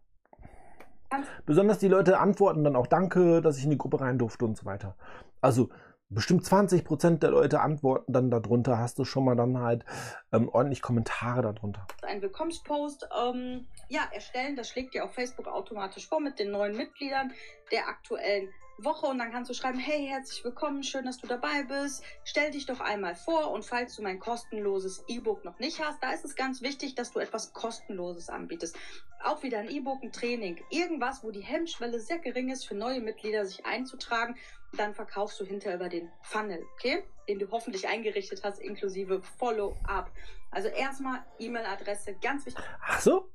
Besonders 1.47 1.79
die 1.79 1.89
Leute 1.89 2.19
antworten 2.19 2.65
dann 2.65 2.77
auch 2.77 2.87
Danke, 2.87 3.41
dass 3.43 3.59
ich 3.59 3.65
in 3.65 3.71
die 3.71 3.79
Gruppe 3.79 4.01
rein 4.01 4.19
durfte 4.19 4.45
und 4.45 4.57
so 4.57 4.65
weiter. 4.65 4.97
Also 5.41 5.71
bestimmt 6.15 6.45
20 6.45 6.85
Prozent 6.85 7.23
der 7.23 7.31
Leute 7.31 7.61
antworten 7.61 8.13
dann 8.13 8.31
darunter, 8.31 8.79
hast 8.79 8.99
du 8.99 9.05
schon 9.05 9.25
mal 9.25 9.37
dann 9.37 9.59
halt 9.59 9.85
ähm, 10.33 10.49
ordentlich 10.49 10.83
Kommentare 10.83 11.43
darunter. 11.43 11.87
Ein 12.03 12.23
Willkommenspost 12.23 13.09
ähm, 13.25 13.67
ja, 13.89 14.03
erstellen, 14.13 14.57
das 14.57 14.69
schlägt 14.69 14.95
dir 14.95 15.05
auf 15.05 15.15
Facebook 15.15 15.47
automatisch 15.49 16.09
vor 16.09 16.21
mit 16.21 16.39
den 16.39 16.51
neuen 16.51 16.77
Mitgliedern 16.77 17.33
der 17.71 17.89
aktuellen 17.89 18.49
Woche 18.79 19.07
und 19.07 19.19
dann 19.19 19.31
kannst 19.31 19.51
du 19.51 19.55
schreiben, 19.55 19.79
hey, 19.79 20.07
herzlich 20.07 20.45
willkommen, 20.45 20.83
schön, 20.83 21.05
dass 21.05 21.19
du 21.19 21.27
dabei 21.27 21.65
bist. 21.65 22.03
Stell 22.25 22.51
dich 22.51 22.67
doch 22.67 22.81
einmal 22.81 23.15
vor 23.15 23.51
und 23.51 23.65
falls 23.65 23.97
du 23.97 24.03
mein 24.03 24.19
kostenloses 24.19 25.05
E-Book 25.09 25.45
noch 25.45 25.59
nicht 25.59 25.81
hast, 25.81 26.03
da 26.03 26.13
ist 26.13 26.25
es 26.25 26.37
ganz 26.37 26.63
wichtig, 26.63 26.95
dass 26.95 27.13
du 27.13 27.19
etwas 27.19 27.53
kostenloses 27.53 28.29
anbietest. 28.29 28.77
Auch 29.25 29.43
wieder 29.43 29.59
ein 29.59 29.71
E-Book, 29.71 30.03
ein 30.03 30.13
Training, 30.13 30.63
irgendwas, 30.71 31.23
wo 31.23 31.31
die 31.31 31.41
Hemmschwelle 31.41 32.01
sehr 32.01 32.19
gering 32.19 32.51
ist 32.51 32.67
für 32.67 32.75
neue 32.75 33.01
Mitglieder 33.01 33.45
sich 33.45 33.65
einzutragen 33.65 34.37
dann 34.77 34.95
verkaufst 34.95 35.39
du 35.41 35.45
hinterher 35.45 35.77
über 35.77 35.89
den 35.89 36.11
Funnel, 36.23 36.65
okay? 36.75 37.05
Den 37.29 37.39
du 37.39 37.51
hoffentlich 37.51 37.89
eingerichtet 37.89 38.43
hast, 38.43 38.59
inklusive 38.59 39.23
Follow-up. 39.39 40.11
Also 40.51 40.69
erstmal 40.69 41.25
E-Mail-Adresse, 41.39 42.17
ganz 42.23 42.47
wichtig. 42.47 42.65
Ach 42.81 43.01
so, 43.01 43.29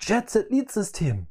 JetSet 0.00 0.50
Lead 0.50 0.70
System. 0.70 1.26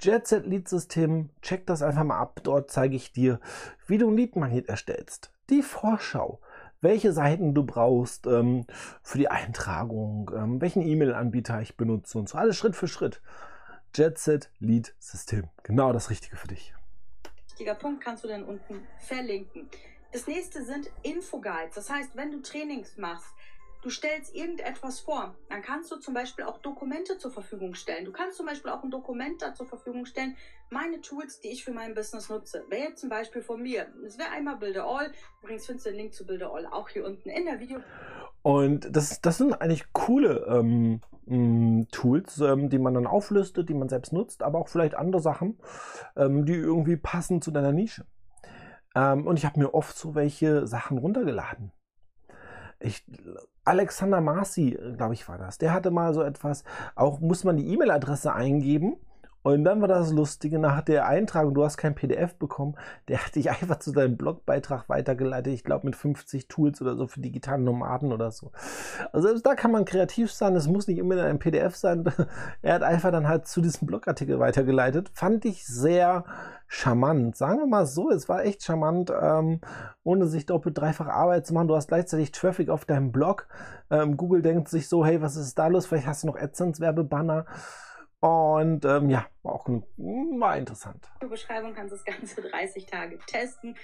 JetSet 0.00 0.46
Lead 0.46 0.68
System, 0.68 1.30
check 1.42 1.66
das 1.66 1.82
einfach 1.82 2.04
mal 2.04 2.18
ab. 2.18 2.40
Dort 2.42 2.70
zeige 2.70 2.96
ich 2.96 3.12
dir, 3.12 3.40
wie 3.86 3.98
du 3.98 4.10
ein 4.10 4.16
Lead-Magnet 4.16 4.68
erstellst. 4.68 5.32
Die 5.50 5.62
Vorschau, 5.62 6.40
welche 6.80 7.12
Seiten 7.12 7.54
du 7.54 7.64
brauchst 7.64 8.26
ähm, 8.26 8.66
für 9.02 9.18
die 9.18 9.28
Eintragung, 9.28 10.30
ähm, 10.34 10.60
welchen 10.60 10.82
E-Mail-Anbieter 10.82 11.60
ich 11.60 11.76
benutze 11.76 12.18
und 12.18 12.28
so. 12.28 12.38
Alles 12.38 12.56
Schritt 12.56 12.76
für 12.76 12.88
Schritt. 12.88 13.20
JetSet 13.94 14.50
Lead 14.58 14.94
System. 14.98 15.48
Genau 15.62 15.92
das 15.92 16.10
Richtige 16.10 16.36
für 16.36 16.48
dich 16.48 16.74
wichtiger 17.56 17.74
Punkt, 17.74 18.04
kannst 18.04 18.22
du 18.22 18.28
dann 18.28 18.44
unten 18.44 18.86
verlinken. 18.98 19.70
Das 20.12 20.26
nächste 20.26 20.62
sind 20.62 20.90
Infoguides. 21.02 21.74
Das 21.74 21.88
heißt, 21.88 22.14
wenn 22.14 22.30
du 22.30 22.42
Trainings 22.42 22.98
machst, 22.98 23.34
du 23.86 23.90
stellst 23.90 24.34
irgendetwas 24.34 24.98
vor, 24.98 25.36
dann 25.48 25.62
kannst 25.62 25.92
du 25.92 25.96
zum 25.96 26.12
Beispiel 26.12 26.44
auch 26.44 26.58
Dokumente 26.58 27.18
zur 27.18 27.30
Verfügung 27.30 27.74
stellen. 27.74 28.04
Du 28.04 28.10
kannst 28.10 28.36
zum 28.36 28.44
Beispiel 28.44 28.72
auch 28.72 28.82
ein 28.82 28.90
Dokument 28.90 29.40
da 29.40 29.54
zur 29.54 29.66
Verfügung 29.66 30.06
stellen, 30.06 30.36
meine 30.70 31.00
Tools, 31.00 31.38
die 31.38 31.52
ich 31.52 31.64
für 31.64 31.70
mein 31.70 31.94
Business 31.94 32.28
nutze. 32.28 32.64
Wäre 32.68 32.88
jetzt 32.88 33.00
zum 33.00 33.10
Beispiel 33.10 33.42
von 33.42 33.62
mir. 33.62 33.86
Das 34.02 34.18
wäre 34.18 34.30
einmal 34.30 34.56
Builder 34.56 34.86
All. 34.86 35.12
Übrigens 35.40 35.66
findest 35.66 35.86
du 35.86 35.90
den 35.90 35.98
Link 36.00 36.14
zu 36.14 36.26
Builder 36.26 36.52
All 36.52 36.66
auch 36.66 36.88
hier 36.88 37.06
unten 37.06 37.28
in 37.28 37.44
der 37.44 37.60
Video. 37.60 37.78
Und 38.42 38.88
das, 38.90 39.20
das 39.20 39.38
sind 39.38 39.54
eigentlich 39.54 39.92
coole 39.92 40.44
ähm, 40.48 41.86
Tools, 41.92 42.40
ähm, 42.40 42.68
die 42.68 42.80
man 42.80 42.94
dann 42.94 43.06
auflistet, 43.06 43.68
die 43.68 43.74
man 43.74 43.88
selbst 43.88 44.12
nutzt, 44.12 44.42
aber 44.42 44.58
auch 44.58 44.68
vielleicht 44.68 44.96
andere 44.96 45.22
Sachen, 45.22 45.60
ähm, 46.16 46.44
die 46.44 46.54
irgendwie 46.54 46.96
passen 46.96 47.40
zu 47.40 47.52
deiner 47.52 47.70
Nische. 47.70 48.04
Ähm, 48.96 49.28
und 49.28 49.38
ich 49.38 49.44
habe 49.44 49.60
mir 49.60 49.74
oft 49.74 49.96
so 49.96 50.16
welche 50.16 50.66
Sachen 50.66 50.98
runtergeladen. 50.98 51.70
Ich, 52.80 53.04
Alexander 53.66 54.20
Marcy, 54.20 54.78
glaube 54.96 55.14
ich, 55.14 55.28
war 55.28 55.38
das. 55.38 55.58
Der 55.58 55.72
hatte 55.72 55.90
mal 55.90 56.14
so 56.14 56.22
etwas, 56.22 56.64
auch 56.94 57.20
muss 57.20 57.44
man 57.44 57.56
die 57.56 57.66
E-Mail-Adresse 57.72 58.32
eingeben 58.32 58.96
Und 59.46 59.62
dann 59.62 59.80
war 59.80 59.86
das 59.86 60.10
Lustige, 60.10 60.58
nach 60.58 60.80
der 60.80 61.06
Eintragung, 61.06 61.54
du 61.54 61.62
hast 61.62 61.76
kein 61.76 61.94
PDF 61.94 62.34
bekommen, 62.34 62.74
der 63.06 63.24
hat 63.24 63.36
dich 63.36 63.48
einfach 63.62 63.78
zu 63.78 63.92
deinem 63.92 64.16
Blogbeitrag 64.16 64.88
weitergeleitet, 64.88 65.52
ich 65.52 65.62
glaube 65.62 65.86
mit 65.86 65.94
50 65.94 66.48
Tools 66.48 66.82
oder 66.82 66.96
so 66.96 67.06
für 67.06 67.20
digitale 67.20 67.62
Nomaden 67.62 68.12
oder 68.12 68.32
so. 68.32 68.50
Also 69.12 69.28
selbst 69.28 69.46
da 69.46 69.54
kann 69.54 69.70
man 69.70 69.84
kreativ 69.84 70.32
sein, 70.32 70.56
es 70.56 70.66
muss 70.66 70.88
nicht 70.88 70.98
immer 70.98 71.22
ein 71.22 71.38
PDF 71.38 71.76
sein. 71.76 72.04
Er 72.62 72.74
hat 72.74 72.82
einfach 72.82 73.12
dann 73.12 73.28
halt 73.28 73.46
zu 73.46 73.60
diesem 73.60 73.86
Blogartikel 73.86 74.40
weitergeleitet. 74.40 75.10
Fand 75.12 75.44
ich 75.44 75.64
sehr 75.64 76.24
charmant. 76.66 77.36
Sagen 77.36 77.60
wir 77.60 77.66
mal 77.66 77.86
so, 77.86 78.10
es 78.10 78.28
war 78.28 78.44
echt 78.44 78.64
charmant, 78.64 79.12
ähm, 79.12 79.60
ohne 80.02 80.26
sich 80.26 80.46
doppelt 80.46 80.76
dreifach 80.76 81.06
Arbeit 81.06 81.46
zu 81.46 81.54
machen. 81.54 81.68
Du 81.68 81.76
hast 81.76 81.86
gleichzeitig 81.86 82.32
Traffic 82.32 82.68
auf 82.68 82.84
deinem 82.84 83.12
Blog. 83.12 83.46
Ähm, 83.90 84.16
Google 84.16 84.42
denkt 84.42 84.68
sich 84.68 84.88
so, 84.88 85.06
hey, 85.06 85.22
was 85.22 85.36
ist 85.36 85.56
da 85.56 85.68
los? 85.68 85.86
Vielleicht 85.86 86.08
hast 86.08 86.24
du 86.24 86.26
noch 86.26 86.36
AdSense-Werbebanner. 86.36 87.46
Und 88.20 88.84
ähm, 88.84 89.10
ja, 89.10 89.26
war 89.42 89.54
auch 89.54 89.68
war 89.68 90.56
interessant. 90.56 91.06
In 91.20 91.28
Beschreibung 91.28 91.74
kannst 91.74 91.92
du 91.92 91.96
das 91.96 92.04
Ganze 92.04 92.42
30 92.50 92.86
Tage 92.86 93.18
testen. 93.26 93.76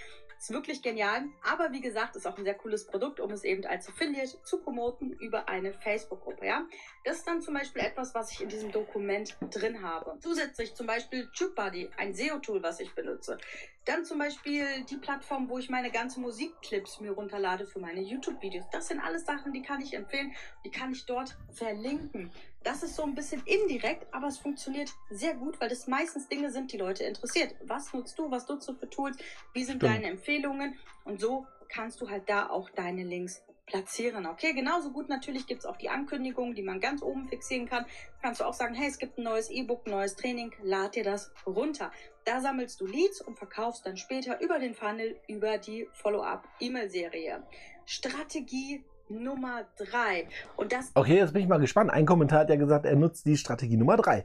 Ist 0.43 0.51
wirklich 0.51 0.83
genial. 0.83 1.23
Aber 1.49 1.71
wie 1.71 1.81
gesagt, 1.81 2.17
ist 2.17 2.27
auch 2.27 2.37
ein 2.37 2.43
sehr 2.43 2.55
cooles 2.55 2.85
Produkt, 2.85 3.21
um 3.21 3.31
es 3.31 3.45
eben 3.45 3.65
als 3.65 3.89
Affiliate 3.89 4.43
zu 4.43 4.59
promoten 4.59 5.13
über 5.13 5.49
eine 5.49 5.73
Facebook-Gruppe. 5.73 6.45
Ja? 6.45 6.67
Das 7.05 7.19
ist 7.19 7.29
dann 7.29 7.41
zum 7.41 7.55
Beispiel 7.55 7.81
etwas, 7.83 8.13
was 8.13 8.33
ich 8.33 8.41
in 8.41 8.49
diesem 8.49 8.73
Dokument 8.73 9.37
drin 9.53 9.83
habe. 9.83 10.19
Zusätzlich 10.19 10.75
zum 10.75 10.89
Beispiel 10.89 11.31
TubeBuddy, 11.37 11.91
ein 11.97 12.13
SEO-Tool, 12.13 12.61
was 12.61 12.81
ich 12.81 12.93
benutze. 12.93 13.39
Dann 13.85 14.05
zum 14.05 14.19
Beispiel 14.19 14.85
die 14.89 14.97
Plattform, 14.97 15.49
wo 15.49 15.59
ich 15.59 15.69
meine 15.69 15.91
ganzen 15.91 16.23
Musikclips 16.23 17.01
mir 17.01 17.11
runterlade 17.11 17.67
für 17.67 17.81
meine 17.81 18.01
YouTube-Videos. 18.01 18.65
Das 18.71 18.87
sind 18.87 19.01
alles 19.01 19.25
Sachen, 19.25 19.53
die 19.53 19.63
kann 19.63 19.81
ich 19.81 19.95
empfehlen. 19.95 20.33
Die 20.65 20.71
kann 20.71 20.93
ich 20.93 21.05
dort 21.05 21.37
verlinken. 21.51 22.31
Das 22.63 22.85
ist 22.85 22.95
so 22.95 23.03
ein 23.03 23.17
bisschen 23.17 23.43
indirekt, 23.45 24.07
aber 24.15 24.29
es 24.29 24.39
funktioniert 24.39 24.91
sehr 25.11 25.35
gut, 25.35 25.61
weil 25.61 25.69
das 25.69 25.89
meistens 25.89 26.29
Dinge 26.29 26.53
sind, 26.53 26.73
die 26.73 26.77
Leute 26.77 27.03
interessiert. 27.03 27.57
Was 27.65 27.93
nutzt 27.93 28.17
du? 28.19 28.31
Was 28.31 28.47
nutzt 28.47 28.69
du 28.69 28.75
für 28.75 28.89
Tools? 28.89 29.17
Wie 29.53 29.65
sind 29.65 29.79
Stimmt. 29.79 29.95
deine 29.95 30.07
Empfehlungen? 30.07 30.79
Und 31.05 31.21
so 31.21 31.45
kannst 31.69 32.01
du 32.01 32.09
halt 32.09 32.29
da 32.29 32.51
auch 32.51 32.71
deine 32.71 33.03
Links 33.03 33.43
platzieren. 33.67 34.27
Okay, 34.27 34.53
genauso 34.53 34.91
gut 34.91 35.09
natürlich 35.09 35.47
gibt 35.47 35.61
es 35.61 35.67
auch 35.67 35.77
die 35.77 35.89
Ankündigungen, 35.89 36.55
die 36.55 36.63
man 36.63 36.81
ganz 36.81 37.03
oben 37.03 37.29
fixieren 37.29 37.69
kann. 37.69 37.87
Kannst 38.21 38.41
du 38.41 38.45
auch 38.45 38.55
sagen, 38.55 38.75
hey, 38.75 38.89
es 38.89 38.99
gibt 38.99 39.19
ein 39.19 39.25
neues 39.25 39.51
E-Book, 39.51 39.87
neues 39.87 40.17
Training, 40.17 40.53
lad 40.63 40.95
dir 40.95 41.05
das 41.05 41.33
runter. 41.47 41.91
Da 42.25 42.41
sammelst 42.41 42.81
du 42.81 42.87
Leads 42.87 43.21
und 43.21 43.39
verkaufst 43.39 43.87
dann 43.87 43.97
später 43.97 44.41
über 44.41 44.59
den 44.59 44.75
Funnel, 44.75 45.17
über 45.29 45.59
die 45.59 45.89
Follow-up-E-Mail-Serie. 45.93 47.43
Strategie 47.87 48.85
Nummer 49.09 49.65
3. 49.77 50.29
Und 50.57 50.73
das. 50.73 50.91
Okay, 50.95 51.17
jetzt 51.17 51.33
bin 51.33 51.43
ich 51.43 51.49
mal 51.49 51.59
gespannt. 51.59 51.91
Ein 51.91 52.07
Kommentar 52.07 52.41
hat 52.41 52.51
ja 52.51 52.57
gesagt, 52.57 52.87
er 52.87 52.97
nutzt 52.97 53.27
die 53.27 53.37
Strategie 53.37 53.77
Nummer 53.77 53.97
3. 53.97 54.25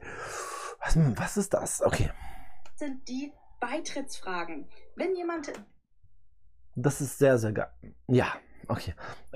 Was, 0.80 0.96
was 1.18 1.36
ist 1.36 1.54
das? 1.54 1.82
Okay. 1.82 2.10
Sind 2.76 3.08
die 3.08 3.32
Beitrittsfragen. 3.60 4.68
Wenn 4.94 5.16
jemand. 5.16 5.52
Das 6.76 7.00
ist 7.00 7.18
sehr, 7.18 7.38
sehr 7.38 7.52
geil. 7.52 7.72
Ja, 8.06 8.32
okay. 8.68 8.94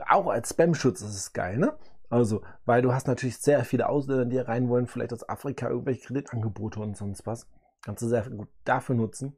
Auch 0.09 0.27
als 0.29 0.51
Spam-Schutz 0.51 1.01
ist 1.01 1.17
es 1.17 1.33
geil, 1.33 1.59
ne? 1.59 1.77
Also, 2.11 2.43
weil 2.67 2.83
du 2.83 2.93
hast 2.93 3.07
natürlich 3.07 3.39
sehr 3.39 3.65
viele 3.65 3.89
Ausländer, 3.89 4.27
die 4.27 4.39
rein 4.39 4.69
wollen, 4.69 4.87
vielleicht 4.87 5.13
aus 5.13 5.29
Afrika, 5.29 5.69
irgendwelche 5.69 6.07
Kreditangebote 6.09 6.81
und 6.81 6.97
sonst 6.97 7.27
was. 7.27 7.47
Kannst 7.83 8.03
du 8.03 8.09
sehr 8.09 8.29
gut 8.29 8.49
dafür 8.65 8.95
nutzen. 8.95 9.37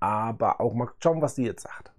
Aber 0.00 0.60
auch 0.60 0.72
mal 0.72 0.90
schauen, 1.02 1.20
was 1.20 1.34
die 1.34 1.42
jetzt 1.42 1.64
sagt 1.64 1.92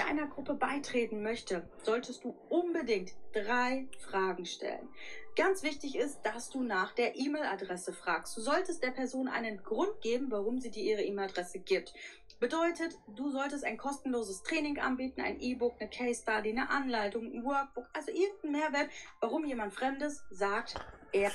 deiner 0.00 0.26
Gruppe 0.26 0.54
beitreten 0.54 1.22
möchte, 1.22 1.68
solltest 1.82 2.24
du 2.24 2.34
unbedingt 2.48 3.12
drei 3.32 3.86
Fragen 3.98 4.46
stellen. 4.46 4.88
Ganz 5.36 5.62
wichtig 5.62 5.96
ist, 5.96 6.20
dass 6.22 6.50
du 6.50 6.62
nach 6.62 6.92
der 6.92 7.16
E-Mail-Adresse 7.16 7.92
fragst. 7.92 8.36
Du 8.36 8.40
solltest 8.40 8.82
der 8.82 8.90
Person 8.90 9.28
einen 9.28 9.62
Grund 9.62 10.00
geben, 10.00 10.30
warum 10.30 10.58
sie 10.58 10.70
dir 10.70 10.82
ihre 10.82 11.02
E-Mail-Adresse 11.02 11.60
gibt. 11.60 11.94
Bedeutet, 12.40 12.98
du 13.14 13.30
solltest 13.30 13.66
ein 13.66 13.76
kostenloses 13.76 14.42
Training 14.42 14.78
anbieten, 14.78 15.20
ein 15.20 15.38
E-Book, 15.40 15.74
eine 15.78 15.90
Case 15.90 16.22
Study, 16.22 16.50
eine 16.50 16.70
Anleitung, 16.70 17.24
ein 17.26 17.44
Workbook, 17.44 17.84
also 17.92 18.10
irgendeinen 18.10 18.52
Mehrwert, 18.52 18.90
warum 19.20 19.44
jemand 19.44 19.74
Fremdes 19.74 20.24
sagt, 20.30 20.74
er 21.12 21.30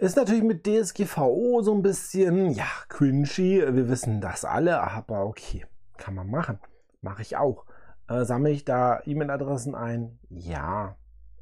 ist 0.00 0.16
natürlich 0.16 0.44
mit 0.44 0.66
DSGVO 0.66 1.62
so 1.62 1.74
ein 1.74 1.82
bisschen, 1.82 2.52
ja, 2.52 2.68
cringy. 2.88 3.62
Wir 3.74 3.88
wissen 3.88 4.20
das 4.20 4.44
alle, 4.44 4.80
aber 4.80 5.24
okay, 5.24 5.66
kann 5.96 6.14
man 6.14 6.30
machen. 6.30 6.60
Mache 7.00 7.22
ich 7.22 7.36
auch. 7.36 7.64
Äh, 8.08 8.24
sammle 8.24 8.50
ich 8.50 8.64
da 8.64 9.00
E-Mail-Adressen 9.04 9.74
ein? 9.74 10.18
Ja. 10.28 10.96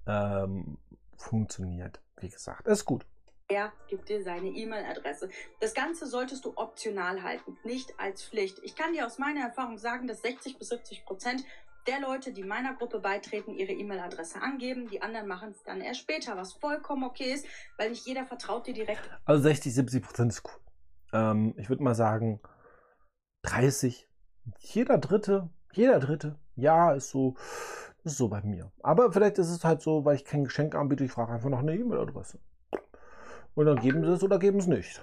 Ähm, 0.06 0.78
funktioniert. 1.16 2.00
Wie 2.18 2.28
gesagt, 2.28 2.66
ist 2.68 2.84
gut. 2.86 3.04
Er 3.50 3.72
gibt 3.88 4.08
dir 4.08 4.22
seine 4.22 4.48
E-Mail-Adresse. 4.48 5.28
Das 5.58 5.74
Ganze 5.74 6.06
solltest 6.06 6.44
du 6.44 6.52
optional 6.54 7.24
halten, 7.24 7.58
nicht 7.64 7.98
als 7.98 8.22
Pflicht. 8.22 8.60
Ich 8.62 8.76
kann 8.76 8.92
dir 8.92 9.04
aus 9.04 9.18
meiner 9.18 9.40
Erfahrung 9.40 9.76
sagen, 9.76 10.06
dass 10.06 10.22
60 10.22 10.56
bis 10.56 10.68
70 10.68 11.04
Prozent 11.04 11.44
der 11.88 12.00
Leute, 12.00 12.32
die 12.32 12.44
meiner 12.44 12.74
Gruppe 12.74 13.00
beitreten, 13.00 13.52
ihre 13.52 13.72
E-Mail-Adresse 13.72 14.40
angeben. 14.40 14.88
Die 14.88 15.02
anderen 15.02 15.26
machen 15.26 15.50
es 15.50 15.64
dann 15.64 15.80
erst 15.80 15.98
später, 15.98 16.36
was 16.36 16.52
vollkommen 16.52 17.02
okay 17.02 17.32
ist, 17.32 17.44
weil 17.76 17.90
nicht 17.90 18.06
jeder 18.06 18.24
vertraut 18.24 18.68
dir 18.68 18.74
direkt. 18.74 19.10
Also 19.24 19.42
60, 19.42 19.74
70 19.74 20.02
Prozent 20.04 20.32
ist 20.32 20.44
cool. 20.44 20.60
Ähm, 21.12 21.54
ich 21.58 21.68
würde 21.68 21.82
mal 21.82 21.96
sagen 21.96 22.40
30 23.42 24.08
jeder 24.60 24.98
Dritte, 24.98 25.50
jeder 25.72 25.98
Dritte, 25.98 26.38
ja, 26.54 26.92
ist 26.92 27.10
so, 27.10 27.34
ist 28.04 28.16
so 28.16 28.28
bei 28.28 28.42
mir. 28.42 28.70
Aber 28.84 29.12
vielleicht 29.12 29.38
ist 29.38 29.50
es 29.50 29.64
halt 29.64 29.82
so, 29.82 30.04
weil 30.04 30.14
ich 30.14 30.24
kein 30.24 30.44
Geschenk 30.44 30.76
anbiete, 30.76 31.04
ich 31.04 31.10
frage 31.10 31.32
einfach 31.32 31.50
nach 31.50 31.58
einer 31.58 31.72
E-Mail-Adresse. 31.72 32.38
Und 33.54 33.66
dann 33.66 33.80
geben 33.80 34.04
sie 34.04 34.12
es 34.12 34.22
oder 34.22 34.38
geben 34.38 34.58
es 34.58 34.66
nicht. 34.66 35.02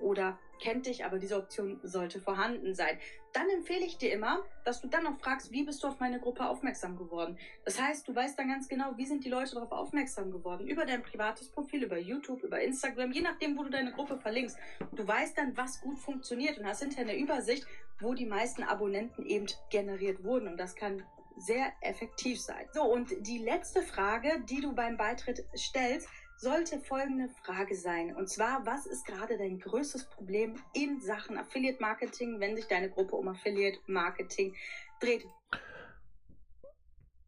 Oder 0.00 0.38
kennt 0.60 0.86
dich, 0.86 1.04
aber 1.04 1.18
diese 1.18 1.36
Option 1.36 1.80
sollte 1.82 2.20
vorhanden 2.20 2.74
sein. 2.74 2.98
Dann 3.32 3.48
empfehle 3.48 3.84
ich 3.84 3.96
dir 3.98 4.12
immer, 4.12 4.42
dass 4.64 4.80
du 4.80 4.88
dann 4.88 5.04
noch 5.04 5.18
fragst, 5.18 5.52
wie 5.52 5.64
bist 5.64 5.82
du 5.82 5.88
auf 5.88 6.00
meine 6.00 6.20
Gruppe 6.20 6.46
aufmerksam 6.46 6.96
geworden? 6.96 7.38
Das 7.64 7.80
heißt, 7.80 8.08
du 8.08 8.14
weißt 8.14 8.38
dann 8.38 8.48
ganz 8.48 8.68
genau, 8.68 8.92
wie 8.96 9.06
sind 9.06 9.24
die 9.24 9.28
Leute 9.28 9.54
darauf 9.54 9.72
aufmerksam 9.72 10.30
geworden? 10.30 10.66
Über 10.66 10.84
dein 10.84 11.02
privates 11.02 11.48
Profil, 11.48 11.84
über 11.84 11.98
YouTube, 11.98 12.42
über 12.42 12.60
Instagram, 12.60 13.12
je 13.12 13.22
nachdem, 13.22 13.56
wo 13.56 13.62
du 13.62 13.70
deine 13.70 13.92
Gruppe 13.92 14.18
verlinkst. 14.18 14.58
Du 14.92 15.06
weißt 15.06 15.38
dann, 15.38 15.56
was 15.56 15.80
gut 15.80 15.98
funktioniert 15.98 16.58
und 16.58 16.66
hast 16.66 16.80
hinterher 16.80 17.08
eine 17.08 17.18
Übersicht, 17.18 17.66
wo 18.00 18.14
die 18.14 18.26
meisten 18.26 18.62
Abonnenten 18.62 19.24
eben 19.26 19.46
generiert 19.70 20.24
wurden. 20.24 20.48
Und 20.48 20.58
das 20.58 20.74
kann 20.74 21.02
sehr 21.36 21.72
effektiv 21.80 22.40
sein. 22.40 22.66
So, 22.72 22.82
und 22.82 23.10
die 23.20 23.38
letzte 23.38 23.82
Frage, 23.82 24.42
die 24.48 24.60
du 24.60 24.74
beim 24.74 24.96
Beitritt 24.96 25.44
stellst, 25.56 26.08
sollte 26.40 26.80
folgende 26.80 27.28
Frage 27.28 27.74
sein. 27.74 28.16
Und 28.16 28.30
zwar, 28.30 28.64
was 28.64 28.86
ist 28.86 29.04
gerade 29.04 29.36
dein 29.36 29.58
größtes 29.58 30.06
Problem 30.06 30.54
in 30.72 30.98
Sachen 31.00 31.36
Affiliate 31.36 31.80
Marketing, 31.80 32.40
wenn 32.40 32.56
sich 32.56 32.66
deine 32.66 32.88
Gruppe 32.88 33.16
um 33.16 33.28
Affiliate 33.28 33.78
Marketing 33.86 34.54
dreht? 35.00 35.26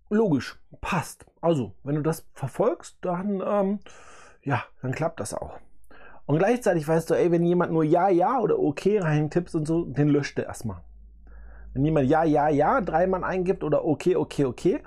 Logisch, 0.09 0.59
passt. 0.81 1.27
Also, 1.43 1.75
wenn 1.85 1.97
du 1.97 2.03
das 2.03 2.27
verfolgst, 2.33 2.97
dann, 3.03 3.43
ähm, 3.47 3.81
ja, 4.43 4.65
dann 4.81 4.93
klappt 4.93 5.21
das 5.21 5.35
auch. 5.35 5.59
Und 6.25 6.39
gleichzeitig 6.39 6.89
weißt 6.89 7.11
du, 7.11 7.15
ey, 7.15 7.31
wenn 7.31 7.45
jemand 7.45 7.73
nur 7.73 7.85
Ja, 7.85 8.09
Ja 8.09 8.41
oder 8.41 8.59
Okay 8.59 8.99
reintippst 8.99 9.55
und 9.55 9.67
so, 9.67 9.85
den 9.85 10.09
löscht 10.09 10.39
er 10.39 10.47
erstmal. 10.47 10.81
Wenn 11.75 11.85
jemand 11.85 12.09
Ja, 12.09 12.25
Ja, 12.25 12.49
Ja 12.49 12.81
dreimal 12.81 13.25
eingibt 13.25 13.63
oder 13.63 13.85
Okay, 13.85 14.17
Okay, 14.17 14.47
Okay, 14.47 14.83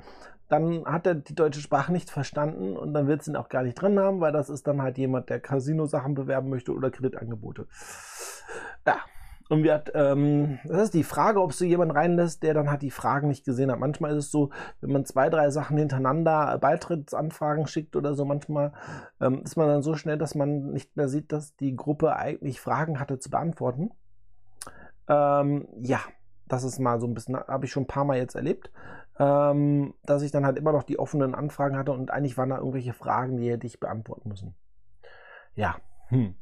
dann 0.48 0.86
hat 0.86 1.08
er 1.08 1.16
die 1.16 1.36
deutsche 1.36 1.62
Sprache 1.62 1.92
nicht 1.92 2.10
verstanden 2.10 2.78
und 2.78 2.94
dann 2.94 3.08
wird 3.08 3.22
es 3.22 3.28
ihn 3.28 3.36
auch 3.36 3.50
gar 3.50 3.64
nicht 3.64 3.82
drin 3.82 4.00
haben, 4.00 4.22
weil 4.22 4.32
das 4.32 4.50
ist 4.50 4.68
dann 4.68 4.82
halt 4.82 4.98
jemand, 4.98 5.30
der 5.30 5.40
Casino-Sachen 5.40 6.14
bewerben 6.14 6.50
möchte 6.50 6.74
oder 6.74 6.92
Kreditangebote. 6.92 7.68
Ja. 8.86 8.98
Und 9.48 9.62
wir 9.62 9.76
hat, 9.76 9.92
ähm, 9.94 10.58
das 10.64 10.86
ist 10.86 10.96
die 10.96 11.04
Frage, 11.04 11.40
ob 11.40 11.56
du 11.56 11.66
jemanden 11.66 11.96
reinlässt, 11.96 12.42
der 12.42 12.56
dann 12.56 12.72
halt 12.72 12.82
die 12.82 12.90
Fragen 12.90 13.28
nicht 13.28 13.46
gesehen 13.46 13.72
hat. 13.72 13.78
Manchmal 13.78 14.12
ist 14.12 14.26
es 14.26 14.32
so, 14.32 14.50
wenn 14.82 14.92
man 14.92 15.06
zwei, 15.06 15.30
drei 15.30 15.52
Sachen 15.52 15.78
hintereinander 15.78 16.58
Beitrittsanfragen 16.58 17.68
schickt 17.68 17.96
oder 17.96 18.16
so, 18.16 18.26
manchmal 18.26 18.74
ähm, 19.22 19.44
ist 19.44 19.56
man 19.56 19.68
dann 19.68 19.84
so 19.84 19.94
schnell, 19.94 20.18
dass 20.18 20.34
man 20.34 20.72
nicht 20.72 20.98
mehr 20.98 21.08
sieht, 21.08 21.32
dass 21.32 21.56
die 21.58 21.76
Gruppe 21.76 22.16
eigentlich 22.16 22.60
Fragen 22.60 23.00
hatte 23.00 23.20
zu 23.20 23.30
beantworten. 23.30 23.92
Ähm, 25.08 25.68
ja, 25.78 26.00
das 26.48 26.64
ist 26.64 26.80
mal 26.80 27.00
so 27.00 27.06
ein 27.06 27.14
bisschen, 27.14 27.36
habe 27.36 27.66
ich 27.66 27.72
schon 27.72 27.84
ein 27.84 27.88
paar 27.88 28.06
Mal 28.06 28.18
jetzt 28.18 28.36
erlebt, 28.36 28.72
ähm, 29.20 29.94
dass 30.04 30.22
ich 30.22 30.32
dann 30.32 30.46
halt 30.46 30.58
immer 30.58 30.72
noch 30.72 30.84
die 30.84 31.00
offenen 31.00 31.36
Anfragen 31.36 31.78
hatte 31.78 31.92
und 31.92 32.12
eigentlich 32.12 32.38
waren 32.38 32.50
da 32.50 32.58
irgendwelche 32.58 32.94
Fragen, 32.94 33.38
die 33.38 33.50
hätte 33.50 33.68
ich 33.68 33.80
beantworten 33.80 34.30
müssen. 34.30 34.56
Ja. 35.56 35.78
Hm. 36.08 36.36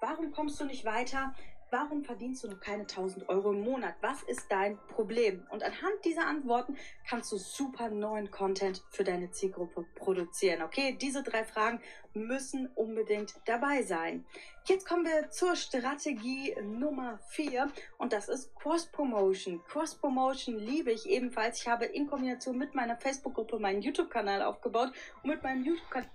Warum 0.00 0.32
kommst 0.32 0.60
du 0.60 0.64
nicht 0.64 0.84
weiter? 0.84 1.34
Warum 1.72 2.02
verdienst 2.02 2.42
du 2.42 2.48
noch 2.48 2.58
keine 2.58 2.82
1000 2.82 3.28
Euro 3.28 3.52
im 3.52 3.60
Monat? 3.60 3.94
Was 4.00 4.24
ist 4.24 4.50
dein 4.50 4.76
Problem? 4.88 5.46
Und 5.50 5.62
anhand 5.62 6.04
dieser 6.04 6.26
Antworten 6.26 6.76
kannst 7.08 7.30
du 7.30 7.36
super 7.36 7.88
neuen 7.90 8.32
Content 8.32 8.82
für 8.90 9.04
deine 9.04 9.30
Zielgruppe 9.30 9.84
produzieren. 9.94 10.62
Okay, 10.62 10.96
diese 11.00 11.22
drei 11.22 11.44
Fragen 11.44 11.80
müssen 12.12 12.66
unbedingt 12.74 13.34
dabei 13.46 13.82
sein. 13.82 14.24
Jetzt 14.64 14.84
kommen 14.84 15.04
wir 15.04 15.30
zur 15.30 15.54
Strategie 15.54 16.56
Nummer 16.60 17.20
4 17.28 17.70
und 17.98 18.12
das 18.12 18.28
ist 18.28 18.52
Cross-Promotion. 18.56 19.62
Cross-Promotion 19.68 20.56
liebe 20.58 20.90
ich 20.90 21.06
ebenfalls. 21.06 21.60
Ich 21.60 21.68
habe 21.68 21.84
in 21.84 22.08
Kombination 22.08 22.58
mit 22.58 22.74
meiner 22.74 22.96
Facebook-Gruppe 22.96 23.60
meinen 23.60 23.80
YouTube-Kanal 23.80 24.42
aufgebaut 24.42 24.90
und 25.22 25.30
mit 25.30 25.42
meinem 25.44 25.64
YouTube-Kanal. 25.64 26.10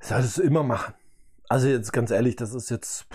Solltest 0.00 0.38
du 0.38 0.42
immer 0.42 0.62
machen. 0.62 0.94
Also 1.48 1.66
jetzt 1.66 1.92
ganz 1.92 2.12
ehrlich, 2.12 2.36
das 2.36 2.54
ist 2.54 2.70
jetzt, 2.70 3.06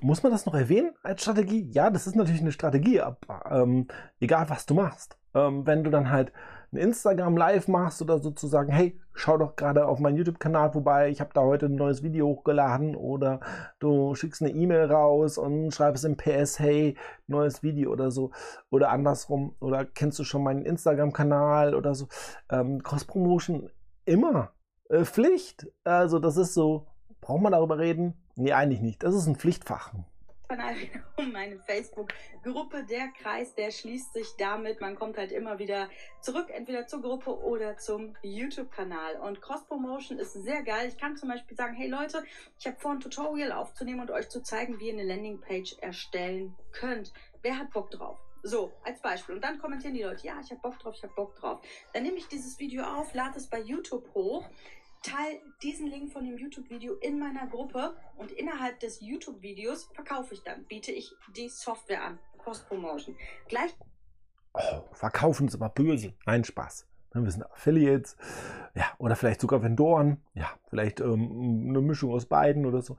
muss 0.00 0.22
man 0.22 0.32
das 0.32 0.46
noch 0.46 0.54
erwähnen 0.54 0.92
als 1.02 1.22
Strategie? 1.22 1.68
Ja, 1.70 1.90
das 1.90 2.06
ist 2.06 2.16
natürlich 2.16 2.40
eine 2.40 2.52
Strategie, 2.52 3.00
aber 3.00 3.44
ähm, 3.50 3.88
egal 4.20 4.48
was 4.48 4.66
du 4.66 4.74
machst. 4.74 5.18
Ähm, 5.34 5.66
wenn 5.66 5.84
du 5.84 5.90
dann 5.90 6.10
halt 6.10 6.32
ein 6.72 6.76
Instagram 6.76 7.36
Live 7.36 7.68
machst 7.68 8.00
oder 8.00 8.20
sozusagen, 8.20 8.72
hey, 8.72 8.98
schau 9.12 9.36
doch 9.36 9.56
gerade 9.56 9.86
auf 9.86 9.98
meinen 9.98 10.16
YouTube-Kanal 10.16 10.72
vorbei, 10.72 11.10
ich 11.10 11.20
habe 11.20 11.30
da 11.34 11.42
heute 11.42 11.66
ein 11.66 11.74
neues 11.74 12.02
Video 12.02 12.26
hochgeladen 12.28 12.94
oder 12.94 13.40
du 13.80 14.14
schickst 14.14 14.42
eine 14.42 14.52
E-Mail 14.52 14.90
raus 14.90 15.36
und 15.36 15.72
schreibst 15.72 16.04
im 16.04 16.16
PS, 16.16 16.58
hey, 16.60 16.96
neues 17.26 17.62
Video 17.62 17.90
oder 17.90 18.10
so 18.10 18.30
oder 18.70 18.90
andersrum 18.90 19.56
oder 19.60 19.84
kennst 19.84 20.18
du 20.18 20.24
schon 20.24 20.44
meinen 20.44 20.64
Instagram-Kanal 20.64 21.74
oder 21.74 21.94
so. 21.94 22.06
Ähm, 22.50 22.82
Cross-Promotion 22.82 23.70
immer 24.04 24.52
äh, 24.88 25.04
Pflicht. 25.04 25.66
Also 25.84 26.18
das 26.20 26.36
ist 26.36 26.54
so, 26.54 26.86
braucht 27.20 27.42
man 27.42 27.52
darüber 27.52 27.78
reden? 27.78 28.19
Nee, 28.36 28.52
eigentlich 28.52 28.80
nicht. 28.80 29.02
Das 29.02 29.14
ist 29.14 29.26
ein 29.26 29.36
Pflichtfach. 29.36 29.92
Um 31.16 31.30
meine 31.32 31.60
Facebook-Gruppe. 31.60 32.84
Der 32.84 33.08
Kreis, 33.08 33.54
der 33.54 33.70
schließt 33.70 34.12
sich 34.12 34.34
damit. 34.36 34.80
Man 34.80 34.96
kommt 34.96 35.16
halt 35.16 35.30
immer 35.30 35.58
wieder 35.60 35.88
zurück, 36.20 36.48
entweder 36.52 36.88
zur 36.88 37.02
Gruppe 37.02 37.38
oder 37.38 37.76
zum 37.76 38.16
YouTube-Kanal. 38.22 39.20
Und 39.20 39.40
Cross-Promotion 39.40 40.18
ist 40.18 40.32
sehr 40.32 40.62
geil. 40.62 40.88
Ich 40.88 40.98
kann 40.98 41.16
zum 41.16 41.28
Beispiel 41.28 41.56
sagen, 41.56 41.74
hey 41.74 41.88
Leute, 41.88 42.24
ich 42.58 42.66
habe 42.66 42.76
vor, 42.80 42.92
ein 42.92 43.00
Tutorial 43.00 43.52
aufzunehmen 43.52 44.00
und 44.00 44.10
euch 44.10 44.28
zu 44.28 44.42
zeigen, 44.42 44.80
wie 44.80 44.88
ihr 44.88 44.94
eine 44.94 45.04
Landingpage 45.04 45.78
erstellen 45.80 46.56
könnt. 46.72 47.12
Wer 47.42 47.58
hat 47.58 47.70
Bock 47.70 47.92
drauf? 47.92 48.18
So, 48.42 48.72
als 48.84 49.00
Beispiel. 49.00 49.36
Und 49.36 49.44
dann 49.44 49.58
kommentieren 49.58 49.94
die 49.94 50.02
Leute, 50.02 50.26
ja, 50.26 50.40
ich 50.42 50.50
habe 50.50 50.62
Bock 50.62 50.78
drauf, 50.78 50.94
ich 50.96 51.02
habe 51.02 51.14
Bock 51.14 51.36
drauf. 51.36 51.60
Dann 51.92 52.02
nehme 52.02 52.16
ich 52.16 52.26
dieses 52.26 52.58
Video 52.58 52.82
auf, 52.82 53.14
lade 53.14 53.38
es 53.38 53.46
bei 53.46 53.60
YouTube 53.60 54.12
hoch 54.14 54.48
teile 55.02 55.40
diesen 55.62 55.86
Link 55.86 56.12
von 56.12 56.24
dem 56.24 56.36
YouTube-Video 56.36 56.94
in 56.96 57.18
meiner 57.18 57.46
Gruppe 57.46 57.96
und 58.16 58.30
innerhalb 58.32 58.80
des 58.80 59.00
YouTube-Videos 59.00 59.84
verkaufe 59.94 60.34
ich 60.34 60.42
dann, 60.42 60.64
biete 60.64 60.92
ich 60.92 61.14
die 61.36 61.48
Software 61.48 62.04
an. 62.04 62.18
Cross-Promotion. 62.38 63.16
Gleich. 63.48 63.74
Oh, 64.54 64.82
verkaufen 64.92 65.46
ist 65.46 65.54
aber 65.54 65.68
böse. 65.68 66.14
Nein, 66.26 66.44
Spaß. 66.44 66.86
Ne, 67.14 67.24
wir 67.24 67.30
sind 67.30 67.44
Affiliates, 67.44 68.16
ja, 68.74 68.84
oder 68.98 69.16
vielleicht 69.16 69.40
sogar 69.40 69.62
Vendoren, 69.62 70.22
ja, 70.34 70.48
vielleicht 70.68 71.00
ähm, 71.00 71.66
eine 71.68 71.80
Mischung 71.80 72.12
aus 72.12 72.26
beiden 72.26 72.66
oder 72.66 72.82
so. 72.82 72.96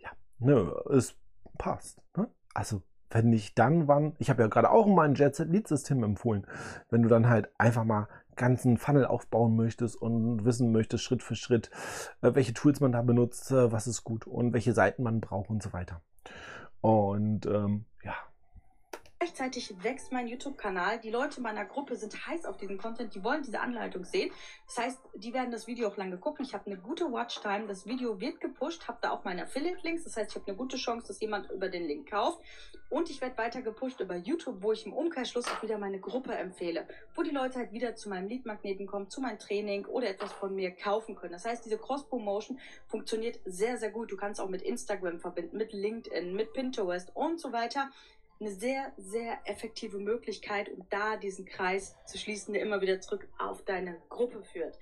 Ja, 0.00 0.10
ne, 0.38 0.74
es 0.92 1.16
passt. 1.56 2.02
Ne? 2.16 2.28
Also, 2.52 2.82
wenn 3.10 3.30
nicht 3.30 3.58
dann, 3.58 3.88
wann, 3.88 4.16
ich 4.18 4.28
habe 4.28 4.42
ja 4.42 4.48
gerade 4.48 4.70
auch 4.70 4.86
mein 4.86 5.14
Jet 5.14 5.36
Set 5.36 5.48
Lead 5.48 5.68
System 5.68 6.02
empfohlen, 6.02 6.46
wenn 6.90 7.02
du 7.02 7.08
dann 7.08 7.28
halt 7.28 7.48
einfach 7.58 7.84
mal 7.84 8.08
ganzen 8.36 8.78
Funnel 8.78 9.06
aufbauen 9.06 9.56
möchtest 9.56 9.96
und 9.96 10.44
wissen 10.44 10.72
möchtest, 10.72 11.04
Schritt 11.04 11.22
für 11.22 11.36
Schritt, 11.36 11.70
äh, 12.22 12.34
welche 12.34 12.54
Tools 12.54 12.80
man 12.80 12.92
da 12.92 13.02
benutzt, 13.02 13.50
äh, 13.50 13.72
was 13.72 13.86
ist 13.86 14.04
gut 14.04 14.26
und 14.26 14.52
welche 14.52 14.72
Seiten 14.72 15.02
man 15.02 15.20
braucht 15.20 15.50
und 15.50 15.62
so 15.62 15.72
weiter. 15.72 16.02
Und 16.80 17.46
ähm, 17.46 17.86
ja, 18.02 18.14
Gleichzeitig 19.24 19.74
wächst 19.82 20.12
mein 20.12 20.28
YouTube-Kanal. 20.28 21.00
Die 21.00 21.08
Leute 21.08 21.40
meiner 21.40 21.64
Gruppe 21.64 21.96
sind 21.96 22.26
heiß 22.26 22.44
auf 22.44 22.58
diesen 22.58 22.76
Content. 22.76 23.14
Die 23.14 23.24
wollen 23.24 23.42
diese 23.42 23.58
Anleitung 23.58 24.04
sehen. 24.04 24.30
Das 24.66 24.76
heißt, 24.76 24.98
die 25.14 25.32
werden 25.32 25.50
das 25.50 25.66
Video 25.66 25.88
auch 25.88 25.96
lange 25.96 26.18
gucken. 26.18 26.44
Ich 26.44 26.52
habe 26.52 26.66
eine 26.66 26.76
gute 26.76 27.10
Watchtime. 27.10 27.66
Das 27.66 27.86
Video 27.86 28.20
wird 28.20 28.42
gepusht. 28.42 28.86
Habe 28.86 28.98
da 29.00 29.12
auch 29.12 29.24
meine 29.24 29.44
Affiliate-Links. 29.44 30.04
Das 30.04 30.18
heißt, 30.18 30.32
ich 30.32 30.36
habe 30.36 30.46
eine 30.48 30.58
gute 30.58 30.76
Chance, 30.76 31.08
dass 31.08 31.20
jemand 31.20 31.50
über 31.50 31.70
den 31.70 31.86
Link 31.86 32.10
kauft. 32.10 32.38
Und 32.90 33.08
ich 33.08 33.22
werde 33.22 33.38
weiter 33.38 33.62
gepusht 33.62 33.98
über 34.00 34.14
YouTube, 34.14 34.62
wo 34.62 34.72
ich 34.72 34.84
im 34.84 34.92
Umkehrschluss 34.92 35.46
auch 35.48 35.62
wieder 35.62 35.78
meine 35.78 36.00
Gruppe 36.00 36.34
empfehle. 36.34 36.86
Wo 37.14 37.22
die 37.22 37.30
Leute 37.30 37.60
halt 37.60 37.72
wieder 37.72 37.96
zu 37.96 38.10
meinem 38.10 38.28
Lead-Magneten 38.28 38.86
kommen, 38.86 39.08
zu 39.08 39.22
meinem 39.22 39.38
Training 39.38 39.86
oder 39.86 40.10
etwas 40.10 40.34
von 40.34 40.54
mir 40.54 40.70
kaufen 40.70 41.16
können. 41.16 41.32
Das 41.32 41.46
heißt, 41.46 41.64
diese 41.64 41.78
Cross-Promotion 41.78 42.60
funktioniert 42.88 43.40
sehr, 43.46 43.78
sehr 43.78 43.90
gut. 43.90 44.12
Du 44.12 44.18
kannst 44.18 44.38
auch 44.38 44.50
mit 44.50 44.60
Instagram 44.60 45.18
verbinden, 45.18 45.56
mit 45.56 45.72
LinkedIn, 45.72 46.34
mit 46.34 46.52
Pinterest 46.52 47.10
und 47.16 47.40
so 47.40 47.52
weiter 47.52 47.90
eine 48.40 48.50
sehr, 48.50 48.92
sehr 48.96 49.38
effektive 49.44 49.98
Möglichkeit, 49.98 50.68
um 50.70 50.86
da 50.90 51.16
diesen 51.16 51.44
Kreis 51.44 51.94
zu 52.06 52.18
schließen, 52.18 52.54
der 52.54 52.62
immer 52.62 52.80
wieder 52.80 53.00
zurück 53.00 53.28
auf 53.38 53.64
deine 53.64 54.00
Gruppe 54.08 54.42
führt. 54.42 54.78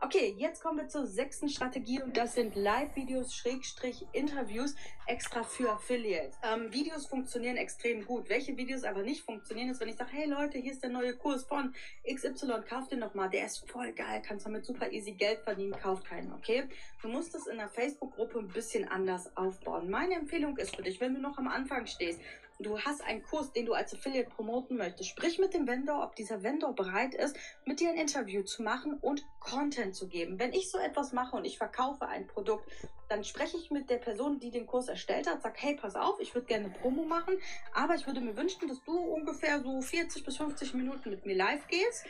Okay, 0.00 0.34
jetzt 0.36 0.62
kommen 0.62 0.76
wir 0.76 0.88
zur 0.88 1.06
sechsten 1.06 1.48
Strategie 1.48 2.02
und 2.02 2.14
das 2.14 2.34
sind 2.34 2.56
Live-Videos, 2.56 3.34
Schrägstrich, 3.34 4.04
Interviews 4.12 4.74
extra 5.06 5.42
für 5.44 5.72
Affiliates. 5.72 6.36
Ähm, 6.42 6.70
Videos 6.74 7.06
funktionieren 7.06 7.56
extrem 7.56 8.04
gut. 8.04 8.28
Welche 8.28 8.54
Videos 8.54 8.84
aber 8.84 9.02
nicht 9.02 9.22
funktionieren, 9.22 9.70
ist, 9.70 9.80
wenn 9.80 9.88
ich 9.88 9.96
sage, 9.96 10.10
hey 10.12 10.26
Leute, 10.26 10.58
hier 10.58 10.72
ist 10.72 10.82
der 10.82 10.90
neue 10.90 11.16
Kurs 11.16 11.44
von 11.44 11.74
XY, 12.06 12.64
kauft 12.68 12.92
den 12.92 12.98
nochmal, 12.98 13.30
der 13.30 13.46
ist 13.46 13.70
voll 13.70 13.92
geil, 13.92 14.20
kannst 14.26 14.44
damit 14.44 14.66
super 14.66 14.92
easy 14.92 15.12
Geld 15.12 15.38
verdienen, 15.40 15.72
kauft 15.72 16.04
keinen, 16.04 16.34
okay? 16.34 16.64
Du 17.00 17.08
musst 17.08 17.34
es 17.34 17.46
in 17.46 17.56
der 17.56 17.70
Facebook-Gruppe 17.70 18.40
ein 18.40 18.48
bisschen 18.48 18.86
anders 18.86 19.34
aufbauen. 19.38 19.88
Meine 19.88 20.16
Empfehlung 20.16 20.58
ist 20.58 20.76
für 20.76 20.82
dich, 20.82 21.00
wenn 21.00 21.14
du 21.14 21.20
noch 21.22 21.38
am 21.38 21.48
Anfang 21.48 21.86
stehst, 21.86 22.20
du 22.58 22.78
hast 22.78 23.02
einen 23.02 23.22
Kurs, 23.22 23.52
den 23.52 23.66
du 23.66 23.74
als 23.74 23.92
Affiliate 23.92 24.30
promoten 24.30 24.76
möchtest, 24.76 25.10
sprich 25.10 25.38
mit 25.38 25.54
dem 25.54 25.66
Vendor, 25.66 26.02
ob 26.04 26.16
dieser 26.16 26.42
Vendor 26.42 26.74
bereit 26.74 27.14
ist, 27.14 27.36
mit 27.64 27.80
dir 27.80 27.90
ein 27.90 27.96
Interview 27.96 28.42
zu 28.42 28.62
machen 28.62 28.94
und 28.94 29.24
Content 29.40 29.94
zu 29.94 30.08
geben. 30.08 30.38
Wenn 30.38 30.52
ich 30.52 30.70
so 30.70 30.78
etwas 30.78 31.12
mache 31.12 31.36
und 31.36 31.44
ich 31.44 31.58
verkaufe 31.58 32.06
ein 32.06 32.26
Produkt, 32.26 32.70
dann 33.08 33.24
spreche 33.24 33.56
ich 33.56 33.70
mit 33.70 33.90
der 33.90 33.98
Person, 33.98 34.38
die 34.38 34.50
den 34.50 34.66
Kurs 34.66 34.88
erstellt 34.88 35.28
hat, 35.28 35.42
sag, 35.42 35.60
hey, 35.60 35.76
pass 35.76 35.94
auf, 35.94 36.20
ich 36.20 36.34
würde 36.34 36.46
gerne 36.46 36.70
Promo 36.70 37.04
machen, 37.04 37.34
aber 37.74 37.94
ich 37.94 38.06
würde 38.06 38.20
mir 38.20 38.36
wünschen, 38.36 38.68
dass 38.68 38.82
du 38.84 38.96
ungefähr 38.96 39.60
so 39.60 39.80
40 39.80 40.24
bis 40.24 40.36
50 40.36 40.74
Minuten 40.74 41.10
mit 41.10 41.26
mir 41.26 41.36
live 41.36 41.66
gehst 41.68 42.04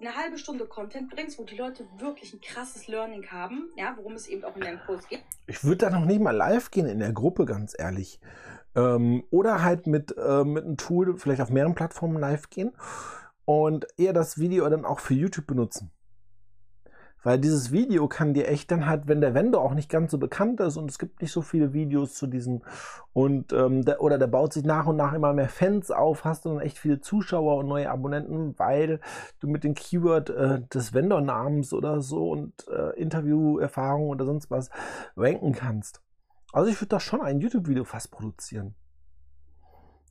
eine 0.00 0.14
halbe 0.14 0.38
Stunde 0.38 0.66
Content 0.66 1.10
bringst, 1.10 1.38
wo 1.38 1.44
die 1.44 1.56
Leute 1.56 1.84
wirklich 1.98 2.32
ein 2.32 2.40
krasses 2.40 2.86
Learning 2.86 3.26
haben, 3.30 3.68
ja, 3.76 3.94
worum 3.96 4.12
es 4.12 4.28
eben 4.28 4.44
auch 4.44 4.54
in 4.54 4.62
deinem 4.62 4.80
Kurs 4.86 5.08
geht. 5.08 5.22
Ich 5.46 5.64
würde 5.64 5.78
da 5.78 5.90
noch 5.90 6.04
nicht 6.04 6.20
mal 6.20 6.36
live 6.36 6.70
gehen 6.70 6.86
in 6.86 7.00
der 7.00 7.12
Gruppe, 7.12 7.44
ganz 7.44 7.74
ehrlich. 7.76 8.20
Ähm, 8.78 9.24
oder 9.30 9.62
halt 9.62 9.86
mit, 9.86 10.16
äh, 10.16 10.44
mit 10.44 10.64
einem 10.64 10.76
Tool 10.76 11.16
vielleicht 11.16 11.40
auf 11.40 11.50
mehreren 11.50 11.74
Plattformen 11.74 12.20
live 12.20 12.48
gehen 12.48 12.72
und 13.44 13.86
eher 13.96 14.12
das 14.12 14.38
Video 14.38 14.68
dann 14.68 14.84
auch 14.84 15.00
für 15.00 15.14
YouTube 15.14 15.46
benutzen. 15.46 15.90
Weil 17.24 17.40
dieses 17.40 17.72
Video 17.72 18.06
kann 18.06 18.32
dir 18.32 18.46
echt 18.46 18.70
dann 18.70 18.86
halt, 18.86 19.08
wenn 19.08 19.20
der 19.20 19.34
Vendor 19.34 19.62
auch 19.62 19.74
nicht 19.74 19.90
ganz 19.90 20.12
so 20.12 20.18
bekannt 20.18 20.60
ist 20.60 20.76
und 20.76 20.88
es 20.88 21.00
gibt 21.00 21.20
nicht 21.20 21.32
so 21.32 21.42
viele 21.42 21.72
Videos 21.72 22.14
zu 22.14 22.28
diesen 22.28 22.62
und 23.12 23.52
ähm, 23.52 23.84
der, 23.84 24.00
oder 24.00 24.18
der 24.18 24.28
baut 24.28 24.52
sich 24.52 24.64
nach 24.64 24.86
und 24.86 24.96
nach 24.96 25.12
immer 25.12 25.32
mehr 25.32 25.48
Fans 25.48 25.90
auf, 25.90 26.24
hast 26.24 26.44
du 26.44 26.50
dann 26.50 26.60
echt 26.60 26.78
viele 26.78 27.00
Zuschauer 27.00 27.56
und 27.56 27.66
neue 27.66 27.90
Abonnenten, 27.90 28.56
weil 28.58 29.00
du 29.40 29.48
mit 29.48 29.64
dem 29.64 29.74
Keyword 29.74 30.30
äh, 30.30 30.60
des 30.72 30.94
Vendor-Namens 30.94 31.72
oder 31.72 32.00
so 32.00 32.30
und 32.30 32.68
äh, 32.68 32.96
Interview-Erfahrung 33.00 34.08
oder 34.08 34.24
sonst 34.24 34.50
was 34.52 34.70
ranken 35.16 35.52
kannst. 35.52 36.00
Also 36.52 36.70
ich 36.70 36.80
würde 36.80 36.88
da 36.88 37.00
schon 37.00 37.20
ein 37.20 37.40
YouTube-Video 37.40 37.84
fast 37.84 38.10
produzieren. 38.10 38.74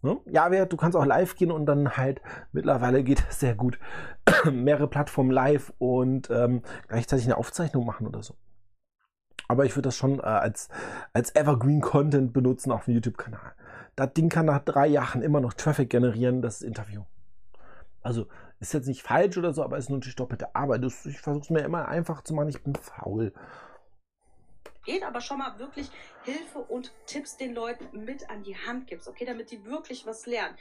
Ne? 0.04 0.20
Ja, 0.26 0.66
du 0.66 0.78
kannst 0.78 0.96
auch 0.96 1.06
live 1.06 1.36
gehen 1.36 1.52
und 1.52 1.66
dann 1.66 1.98
halt, 1.98 2.22
mittlerweile 2.52 3.04
geht 3.04 3.24
es 3.28 3.40
sehr 3.40 3.56
gut, 3.56 3.80
mehrere 4.52 4.88
Plattformen 4.88 5.32
live 5.32 5.74
und 5.80 6.30
ähm, 6.30 6.62
gleichzeitig 6.88 7.26
eine 7.26 7.38
Aufzeichnung 7.38 7.86
machen 7.86 8.08
oder 8.08 8.22
so. 8.22 8.36
Aber 9.48 9.66
ich 9.66 9.76
würde 9.76 9.88
das 9.88 9.96
schon 9.96 10.20
äh, 10.20 10.24
als, 10.24 10.70
als 11.14 11.34
Evergreen-Content 11.36 12.34
benutzen 12.34 12.72
auf 12.72 12.86
dem 12.86 12.94
YouTube-Kanal. 12.94 13.54
Das 13.96 14.14
Ding 14.14 14.30
kann 14.30 14.46
nach 14.46 14.60
drei 14.60 14.88
Jahren 14.88 15.24
immer 15.24 15.40
noch 15.40 15.54
Traffic 15.54 15.90
generieren, 15.90 16.42
das 16.42 16.62
Interview. 16.62 17.04
Also 18.02 18.28
ist 18.60 18.74
jetzt 18.74 18.88
nicht 18.88 19.02
falsch 19.02 19.38
oder 19.38 19.54
so, 19.54 19.64
aber 19.64 19.78
ist 19.78 19.90
natürlich 19.90 20.16
doppelte 20.16 20.56
Arbeit. 20.56 20.84
Ich 20.84 21.20
versuche 21.20 21.44
es 21.44 21.50
mir 21.50 21.62
immer 21.62 21.88
einfach 21.88 22.22
zu 22.22 22.34
machen, 22.34 22.50
ich 22.50 22.64
bin 22.64 22.76
faul 22.76 23.34
geht, 24.88 25.04
aber 25.04 25.22
schon 25.22 25.38
mal 25.38 25.60
wirklich 25.60 25.92
Hilfe 26.24 26.60
und 26.60 26.92
Tipps 27.06 27.38
den 27.38 27.54
Leuten 27.54 28.06
mit 28.06 28.30
an 28.32 28.42
die 28.42 28.58
Hand 28.58 28.88
gibst, 28.88 29.08
okay, 29.08 29.26
damit 29.26 29.52
die 29.52 29.64
wirklich 29.66 30.08
was 30.08 30.26
lernen. 30.26 30.58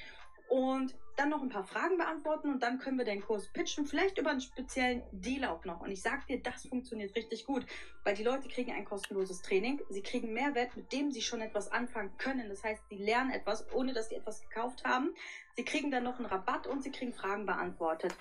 Und 0.48 0.94
dann 1.16 1.30
noch 1.30 1.42
ein 1.42 1.48
paar 1.48 1.64
Fragen 1.64 1.96
beantworten 1.96 2.50
und 2.50 2.62
dann 2.62 2.78
können 2.78 2.98
wir 2.98 3.04
den 3.04 3.22
Kurs 3.22 3.48
pitchen, 3.48 3.86
vielleicht 3.86 4.18
über 4.18 4.30
einen 4.30 4.40
speziellen 4.40 5.02
Deal 5.10 5.46
auch 5.46 5.64
noch. 5.64 5.80
Und 5.80 5.90
ich 5.90 6.02
sag 6.02 6.26
dir, 6.26 6.40
das 6.40 6.66
funktioniert 6.66 7.16
richtig 7.16 7.46
gut, 7.46 7.64
weil 8.04 8.14
die 8.14 8.22
Leute 8.22 8.48
kriegen 8.48 8.70
ein 8.72 8.84
kostenloses 8.84 9.42
Training, 9.42 9.80
sie 9.88 10.02
kriegen 10.02 10.32
Mehrwert, 10.32 10.76
mit 10.76 10.92
dem 10.92 11.10
sie 11.10 11.22
schon 11.22 11.40
etwas 11.40 11.72
anfangen 11.72 12.16
können. 12.18 12.48
Das 12.48 12.62
heißt, 12.62 12.82
sie 12.90 12.98
lernen 12.98 13.30
etwas, 13.30 13.66
ohne 13.72 13.92
dass 13.92 14.10
sie 14.10 14.16
etwas 14.16 14.40
gekauft 14.42 14.84
haben. 14.84 15.14
Sie 15.56 15.64
kriegen 15.64 15.90
dann 15.90 16.04
noch 16.04 16.18
einen 16.18 16.26
Rabatt 16.26 16.66
und 16.66 16.82
sie 16.82 16.92
kriegen 16.92 17.14
Fragen 17.14 17.46
beantwortet. 17.46 18.14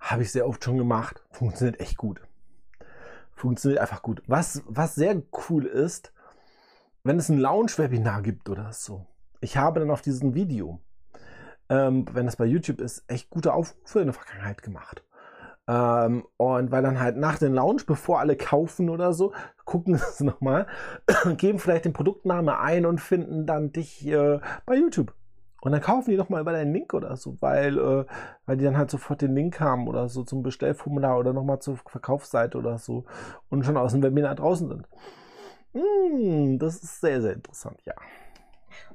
Habe 0.00 0.22
ich 0.22 0.32
sehr 0.32 0.46
oft 0.46 0.64
schon 0.64 0.78
gemacht. 0.78 1.22
Funktioniert 1.30 1.80
echt 1.80 1.96
gut 1.96 2.20
funktioniert 3.40 3.80
einfach 3.80 4.02
gut. 4.02 4.22
Was, 4.26 4.62
was 4.66 4.94
sehr 4.94 5.22
cool 5.48 5.64
ist, 5.64 6.12
wenn 7.02 7.18
es 7.18 7.28
ein 7.28 7.38
Launch-Webinar 7.38 8.22
gibt 8.22 8.48
oder 8.48 8.72
so. 8.72 9.06
Ich 9.40 9.56
habe 9.56 9.80
dann 9.80 9.90
auf 9.90 10.02
diesem 10.02 10.34
Video, 10.34 10.80
ähm, 11.68 12.04
wenn 12.12 12.26
das 12.26 12.36
bei 12.36 12.44
YouTube 12.44 12.80
ist, 12.80 13.04
echt 13.08 13.30
gute 13.30 13.54
Aufrufe 13.54 14.00
in 14.00 14.06
der 14.06 14.14
Vergangenheit 14.14 14.62
gemacht. 14.62 15.02
Ähm, 15.66 16.26
und 16.36 16.70
weil 16.70 16.82
dann 16.82 17.00
halt 17.00 17.16
nach 17.16 17.38
dem 17.38 17.54
Launch, 17.54 17.86
bevor 17.86 18.20
alle 18.20 18.36
kaufen 18.36 18.90
oder 18.90 19.12
so, 19.12 19.32
gucken 19.64 20.00
sie 20.12 20.24
nochmal, 20.24 20.66
geben 21.36 21.58
vielleicht 21.58 21.86
den 21.86 21.92
Produktname 21.92 22.58
ein 22.58 22.84
und 22.84 23.00
finden 23.00 23.46
dann 23.46 23.72
dich 23.72 24.06
äh, 24.06 24.40
bei 24.66 24.76
YouTube. 24.76 25.14
Und 25.60 25.72
dann 25.72 25.80
kaufen 25.80 26.10
die 26.10 26.16
nochmal 26.16 26.40
über 26.40 26.52
deinen 26.52 26.72
Link 26.72 26.94
oder 26.94 27.16
so, 27.16 27.36
weil, 27.40 27.78
äh, 27.78 28.04
weil 28.46 28.56
die 28.56 28.64
dann 28.64 28.78
halt 28.78 28.90
sofort 28.90 29.20
den 29.20 29.34
Link 29.34 29.60
haben 29.60 29.88
oder 29.88 30.08
so 30.08 30.22
zum 30.24 30.42
Bestellformular 30.42 31.18
oder 31.18 31.32
nochmal 31.32 31.60
zur 31.60 31.76
Verkaufsseite 31.76 32.56
oder 32.58 32.78
so 32.78 33.04
und 33.50 33.64
schon 33.64 33.76
aus 33.76 33.92
dem 33.92 34.02
Webinar 34.02 34.34
draußen 34.34 34.68
sind. 34.68 34.88
Mm, 35.72 36.58
das 36.58 36.82
ist 36.82 37.00
sehr, 37.00 37.20
sehr 37.22 37.34
interessant, 37.34 37.78
ja. 37.84 37.94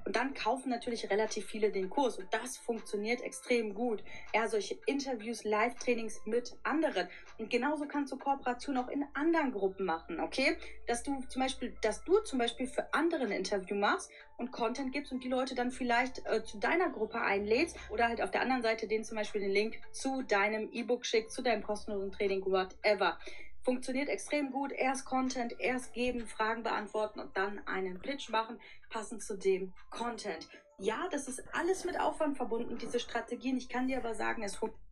Und 0.05 0.15
dann 0.15 0.35
kaufen 0.35 0.69
natürlich 0.69 1.09
relativ 1.09 1.45
viele 1.45 1.71
den 1.71 1.89
Kurs 1.89 2.17
und 2.17 2.31
das 2.31 2.57
funktioniert 2.57 3.21
extrem 3.21 3.73
gut. 3.73 4.03
Ja, 4.33 4.47
solche 4.47 4.77
Interviews, 4.85 5.43
Live-Trainings 5.43 6.21
mit 6.25 6.55
anderen. 6.63 7.07
Und 7.39 7.49
genauso 7.49 7.87
kannst 7.87 8.13
du 8.13 8.17
Kooperation 8.17 8.77
auch 8.77 8.87
in 8.87 9.03
anderen 9.15 9.51
Gruppen 9.51 9.85
machen, 9.85 10.19
okay? 10.19 10.57
Dass 10.85 11.01
du 11.01 11.19
zum 11.27 11.41
Beispiel, 11.41 11.75
dass 11.81 12.03
du 12.03 12.19
zum 12.19 12.37
Beispiel 12.37 12.67
für 12.67 12.93
andere 12.93 13.23
ein 13.23 13.31
Interview 13.31 13.75
machst 13.75 14.11
und 14.37 14.51
Content 14.51 14.93
gibst 14.93 15.11
und 15.11 15.23
die 15.23 15.29
Leute 15.29 15.55
dann 15.55 15.71
vielleicht 15.71 16.25
äh, 16.27 16.43
zu 16.43 16.59
deiner 16.59 16.89
Gruppe 16.89 17.19
einlädst 17.21 17.75
oder 17.89 18.07
halt 18.07 18.21
auf 18.21 18.31
der 18.31 18.41
anderen 18.41 18.61
Seite 18.61 18.87
denen 18.87 19.03
zum 19.03 19.17
Beispiel 19.17 19.41
den 19.41 19.51
Link 19.51 19.79
zu 19.91 20.21
deinem 20.21 20.69
E-Book 20.71 21.05
schickst, 21.05 21.35
zu 21.35 21.41
deinem 21.41 21.63
kostenlosen 21.63 22.11
Training, 22.11 22.45
whatever. 22.45 23.17
Funktioniert 23.65 24.09
extrem 24.09 24.51
gut. 24.51 24.71
Erst 24.71 25.05
Content, 25.05 25.59
erst 25.59 25.91
geben, 25.91 26.27
Fragen 26.27 26.61
beantworten 26.61 27.19
und 27.19 27.35
dann 27.35 27.59
einen 27.65 27.99
Pitch 27.99 28.29
machen, 28.29 28.59
passend 28.91 29.23
zu 29.23 29.35
dem 29.35 29.73
Content. 29.89 30.47
Ja, 30.77 31.07
das 31.11 31.27
ist 31.27 31.43
alles 31.51 31.83
mit 31.83 31.99
Aufwand 31.99 32.37
verbunden, 32.37 32.77
diese 32.77 32.99
Strategien. 32.99 33.57
Ich 33.57 33.67
kann 33.67 33.87
dir 33.87 33.97
aber 33.97 34.13
sagen, 34.13 34.43
es 34.43 34.55
funktioniert. 34.55 34.85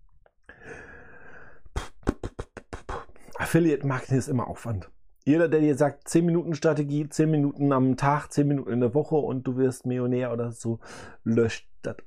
Affiliate 3.36 3.86
Marketing 3.86 4.18
ist 4.18 4.28
immer 4.28 4.48
Aufwand. 4.48 4.90
Jeder, 5.24 5.48
der 5.48 5.60
dir 5.60 5.78
sagt, 5.78 6.08
10 6.08 6.26
Minuten 6.26 6.56
Strategie, 6.56 7.08
10 7.08 7.30
Minuten 7.30 7.72
am 7.74 7.96
Tag, 7.96 8.30
10 8.30 8.48
Minuten 8.48 8.72
in 8.72 8.80
der 8.80 8.96
Woche 8.96 9.16
und 9.16 9.44
du 9.44 9.56
wirst 9.56 9.86
Millionär 9.86 10.34
oder 10.34 10.52
so, 10.52 10.80
löscht 11.24 11.70
das. 11.84 11.98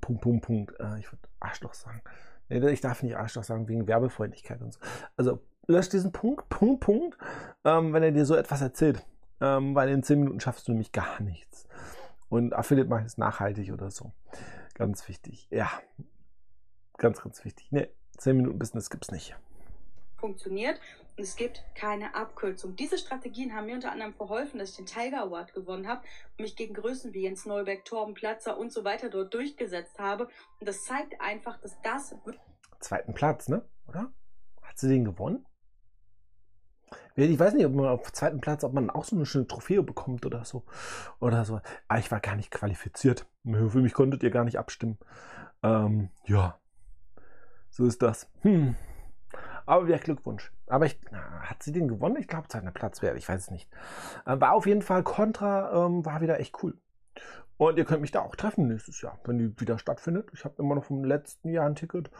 Punkt, 0.00 0.20
Punkt, 0.20 0.44
Punkt. 0.44 0.80
Äh, 0.80 0.98
ich 0.98 1.12
würde 1.12 1.28
Arschloch 1.38 1.74
sagen. 1.74 2.02
Ich 2.48 2.80
darf 2.80 3.02
nicht 3.02 3.16
Arschloch 3.16 3.44
sagen, 3.44 3.68
wegen 3.68 3.86
Werbefreundlichkeit 3.86 4.60
und 4.62 4.72
so. 4.72 4.80
Also 5.16 5.42
löscht 5.66 5.92
diesen 5.92 6.12
Punkt, 6.12 6.48
Punkt, 6.48 6.80
Punkt, 6.80 7.18
ähm, 7.64 7.92
wenn 7.92 8.02
er 8.02 8.12
dir 8.12 8.24
so 8.24 8.34
etwas 8.34 8.60
erzählt. 8.60 9.04
Ähm, 9.40 9.74
weil 9.74 9.90
in 9.90 10.02
10 10.02 10.20
Minuten 10.20 10.40
schaffst 10.40 10.66
du 10.66 10.72
nämlich 10.72 10.92
gar 10.92 11.20
nichts. 11.20 11.68
Und 12.28 12.54
Affiliate 12.54 12.88
Marketing 12.88 13.06
ist 13.06 13.18
nachhaltig 13.18 13.72
oder 13.72 13.90
so. 13.90 14.12
Ganz 14.74 15.06
wichtig. 15.08 15.46
Ja. 15.50 15.70
Ganz, 16.96 17.22
ganz 17.22 17.44
wichtig. 17.44 17.70
Ne, 17.70 17.90
10 18.16 18.36
Minuten 18.36 18.58
Business 18.58 18.88
gibt 18.88 19.04
es 19.04 19.10
nicht. 19.10 19.36
Funktioniert 20.16 20.80
und 21.16 21.22
es 21.22 21.36
gibt 21.36 21.62
keine 21.74 22.14
Abkürzung. 22.14 22.74
Diese 22.76 22.96
Strategien 22.96 23.54
haben 23.54 23.66
mir 23.66 23.74
unter 23.74 23.92
anderem 23.92 24.14
verholfen, 24.14 24.58
dass 24.58 24.70
ich 24.70 24.76
den 24.76 24.86
Tiger 24.86 25.22
Award 25.22 25.52
gewonnen 25.52 25.86
habe 25.86 26.02
und 26.36 26.42
mich 26.42 26.56
gegen 26.56 26.74
Größen 26.74 27.12
wie 27.12 27.22
Jens 27.22 27.44
Neuberg, 27.44 27.84
Torben 27.84 28.14
Platzer 28.14 28.58
und 28.58 28.72
so 28.72 28.84
weiter 28.84 29.10
dort 29.10 29.32
durchgesetzt 29.34 29.98
habe. 29.98 30.28
Und 30.58 30.68
das 30.68 30.84
zeigt 30.84 31.20
einfach, 31.20 31.58
dass 31.60 31.80
das. 31.82 32.14
Zweiten 32.80 33.12
Platz, 33.12 33.48
ne? 33.48 33.62
Oder? 33.86 34.12
Hat 34.62 34.78
sie 34.78 34.88
den 34.88 35.04
gewonnen? 35.04 35.46
Ich 37.16 37.38
weiß 37.38 37.54
nicht, 37.54 37.64
ob 37.64 37.74
man 37.74 37.86
auf 37.86 38.12
zweiten 38.12 38.40
Platz, 38.40 38.62
ob 38.62 38.74
man 38.74 38.90
auch 38.90 39.04
so 39.04 39.16
eine 39.16 39.24
schöne 39.24 39.46
Trophäe 39.46 39.82
bekommt 39.82 40.26
oder 40.26 40.44
so. 40.44 40.64
Oder 41.18 41.44
so. 41.44 41.54
Aber 41.54 41.62
ah, 41.88 41.98
ich 41.98 42.10
war 42.10 42.20
gar 42.20 42.36
nicht 42.36 42.50
qualifiziert. 42.50 43.26
Für 43.44 43.78
mich 43.78 43.94
konntet 43.94 44.22
ihr 44.22 44.30
gar 44.30 44.44
nicht 44.44 44.58
abstimmen. 44.58 44.98
Ähm, 45.62 46.10
ja. 46.26 46.58
So 47.70 47.86
ist 47.86 48.02
das. 48.02 48.30
Hm. 48.42 48.76
Aber 49.64 49.88
wieder 49.88 49.98
Glückwunsch. 49.98 50.52
Aber 50.66 50.86
ich, 50.86 50.98
na, 51.10 51.18
hat 51.40 51.62
sie 51.62 51.72
den 51.72 51.88
gewonnen? 51.88 52.16
Ich 52.16 52.28
glaube, 52.28 52.48
zweiter 52.48 52.70
Platz 52.70 53.02
wäre, 53.02 53.16
ich 53.16 53.28
weiß 53.28 53.42
es 53.42 53.50
nicht. 53.50 53.68
Äh, 54.26 54.38
war 54.40 54.52
auf 54.52 54.66
jeden 54.66 54.82
Fall 54.82 55.02
Contra, 55.02 55.86
ähm, 55.86 56.04
war 56.04 56.20
wieder 56.20 56.38
echt 56.38 56.62
cool. 56.62 56.78
Und 57.56 57.78
ihr 57.78 57.84
könnt 57.84 58.02
mich 58.02 58.12
da 58.12 58.20
auch 58.20 58.36
treffen 58.36 58.68
nächstes 58.68 59.00
Jahr, 59.00 59.18
wenn 59.24 59.38
die 59.38 59.58
wieder 59.60 59.78
stattfindet. 59.78 60.28
Ich 60.34 60.44
habe 60.44 60.54
immer 60.58 60.74
noch 60.74 60.84
vom 60.84 61.02
letzten 61.02 61.48
Jahr 61.48 61.66
ein 61.66 61.74
Ticket. 61.74 62.10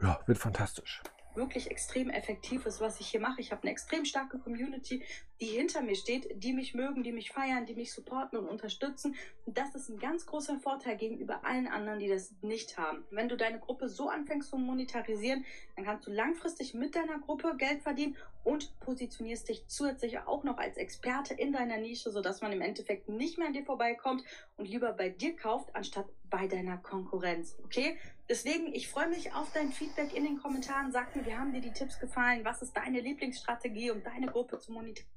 Ja, 0.00 0.18
wird 0.26 0.38
fantastisch 0.38 1.02
wirklich 1.36 1.70
extrem 1.70 2.10
effektiv 2.10 2.66
ist, 2.66 2.80
was 2.80 3.00
ich 3.00 3.08
hier 3.08 3.20
mache. 3.20 3.40
Ich 3.40 3.52
habe 3.52 3.62
eine 3.62 3.70
extrem 3.70 4.04
starke 4.04 4.38
Community, 4.38 5.04
die 5.40 5.46
hinter 5.46 5.82
mir 5.82 5.96
steht, 5.96 6.42
die 6.42 6.52
mich 6.52 6.74
mögen, 6.74 7.02
die 7.02 7.12
mich 7.12 7.30
feiern, 7.30 7.66
die 7.66 7.74
mich 7.74 7.92
supporten 7.92 8.38
und 8.38 8.48
unterstützen. 8.48 9.14
Und 9.44 9.58
das 9.58 9.74
ist 9.74 9.88
ein 9.88 9.98
ganz 9.98 10.26
großer 10.26 10.58
Vorteil 10.58 10.96
gegenüber 10.96 11.44
allen 11.44 11.68
anderen, 11.68 11.98
die 11.98 12.08
das 12.08 12.34
nicht 12.42 12.78
haben. 12.78 13.04
Wenn 13.10 13.28
du 13.28 13.36
deine 13.36 13.58
Gruppe 13.58 13.88
so 13.88 14.08
anfängst 14.08 14.50
zu 14.50 14.56
monetarisieren, 14.56 15.44
dann 15.76 15.84
kannst 15.84 16.06
du 16.06 16.10
langfristig 16.10 16.74
mit 16.74 16.94
deiner 16.94 17.18
Gruppe 17.18 17.54
Geld 17.56 17.82
verdienen 17.82 18.16
und 18.44 18.78
positionierst 18.80 19.48
dich 19.48 19.66
zusätzlich 19.66 20.20
auch 20.20 20.44
noch 20.44 20.58
als 20.58 20.76
Experte 20.76 21.34
in 21.34 21.52
deiner 21.52 21.78
Nische, 21.78 22.10
sodass 22.10 22.40
man 22.40 22.52
im 22.52 22.60
Endeffekt 22.60 23.08
nicht 23.08 23.38
mehr 23.38 23.48
an 23.48 23.52
dir 23.52 23.64
vorbeikommt 23.64 24.22
und 24.56 24.68
lieber 24.68 24.92
bei 24.92 25.08
dir 25.08 25.34
kauft, 25.34 25.74
anstatt 25.74 26.06
bei 26.30 26.46
deiner 26.46 26.78
Konkurrenz. 26.78 27.56
Okay? 27.64 27.98
Deswegen, 28.28 28.72
ich 28.72 28.88
freue 28.88 29.08
mich 29.08 29.32
auf 29.34 29.52
dein 29.52 29.70
Feedback 29.70 30.14
in 30.14 30.24
den 30.24 30.38
Kommentaren. 30.38 30.90
Sag 30.90 31.14
mir, 31.14 31.24
wie 31.26 31.34
haben 31.34 31.52
dir 31.52 31.60
die 31.60 31.72
Tipps 31.72 31.98
gefallen? 31.98 32.44
Was 32.44 32.62
ist 32.62 32.76
deine 32.76 33.00
Lieblingsstrategie, 33.00 33.90
um 33.90 34.02
deine 34.02 34.26
Gruppe 34.26 34.58
zu 34.58 34.72
monetarisieren? 34.72 35.10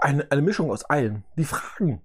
Eine, 0.00 0.30
eine 0.30 0.42
Mischung 0.42 0.70
aus 0.70 0.84
allen. 0.84 1.24
Die 1.36 1.44
Fragen. 1.44 2.00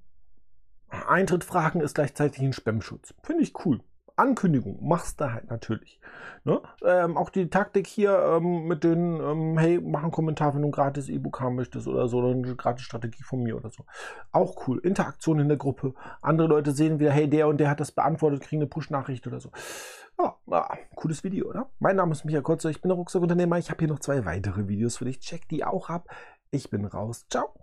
Eintritt 0.90 1.44
Fragen 1.44 1.82
ist 1.82 1.96
gleichzeitig 1.96 2.42
ein 2.42 2.54
Spam-Schutz. 2.54 3.14
Finde 3.24 3.44
ich 3.44 3.54
cool. 3.66 3.82
Ankündigung 4.16 4.78
machst 4.88 5.20
du 5.20 5.32
halt 5.32 5.50
natürlich. 5.50 6.00
Ne? 6.44 6.62
Ähm, 6.84 7.18
auch 7.18 7.30
die 7.30 7.50
Taktik 7.50 7.88
hier 7.88 8.18
ähm, 8.20 8.68
mit 8.68 8.84
den, 8.84 9.20
ähm, 9.20 9.58
hey, 9.58 9.80
mach 9.82 10.04
einen 10.04 10.12
Kommentar, 10.12 10.54
wenn 10.54 10.62
du 10.62 10.68
ein 10.68 10.72
gratis 10.72 11.10
E-Book 11.10 11.40
haben 11.40 11.56
möchtest 11.56 11.88
oder 11.88 12.08
so, 12.08 12.18
oder 12.20 12.30
eine 12.30 12.56
gratis 12.56 12.84
Strategie 12.84 13.24
von 13.24 13.42
mir 13.42 13.56
oder 13.56 13.70
so. 13.70 13.86
Auch 14.32 14.68
cool. 14.68 14.80
Interaktion 14.80 15.40
in 15.40 15.48
der 15.48 15.58
Gruppe. 15.58 15.94
Andere 16.22 16.48
Leute 16.48 16.72
sehen 16.72 17.00
wieder, 17.00 17.12
hey, 17.12 17.30
der 17.30 17.48
und 17.48 17.58
der 17.58 17.70
hat 17.70 17.80
das 17.80 17.92
beantwortet, 17.92 18.42
kriegen 18.42 18.62
eine 18.62 18.70
Push-Nachricht 18.70 19.26
oder 19.26 19.40
so. 19.40 19.50
Ja, 20.20 20.36
ja, 20.48 20.70
cooles 20.96 21.24
Video, 21.24 21.50
oder? 21.50 21.70
Mein 21.80 21.96
Name 21.96 22.12
ist 22.12 22.24
Michael 22.24 22.44
Kurzer, 22.44 22.70
ich 22.70 22.82
bin 22.82 22.90
der 22.90 22.98
Rucksackunternehmer. 22.98 23.58
Ich 23.58 23.72
habe 23.72 23.80
hier 23.80 23.88
noch 23.88 24.00
zwei 24.00 24.26
weitere 24.26 24.68
Videos 24.68 24.98
für 24.98 25.06
dich. 25.06 25.20
Check 25.20 25.48
die 25.50 25.64
auch 25.64 25.90
ab. 25.90 26.08
Ich 26.52 26.70
bin 26.70 26.86
raus. 26.86 27.26
Ciao. 27.30 27.63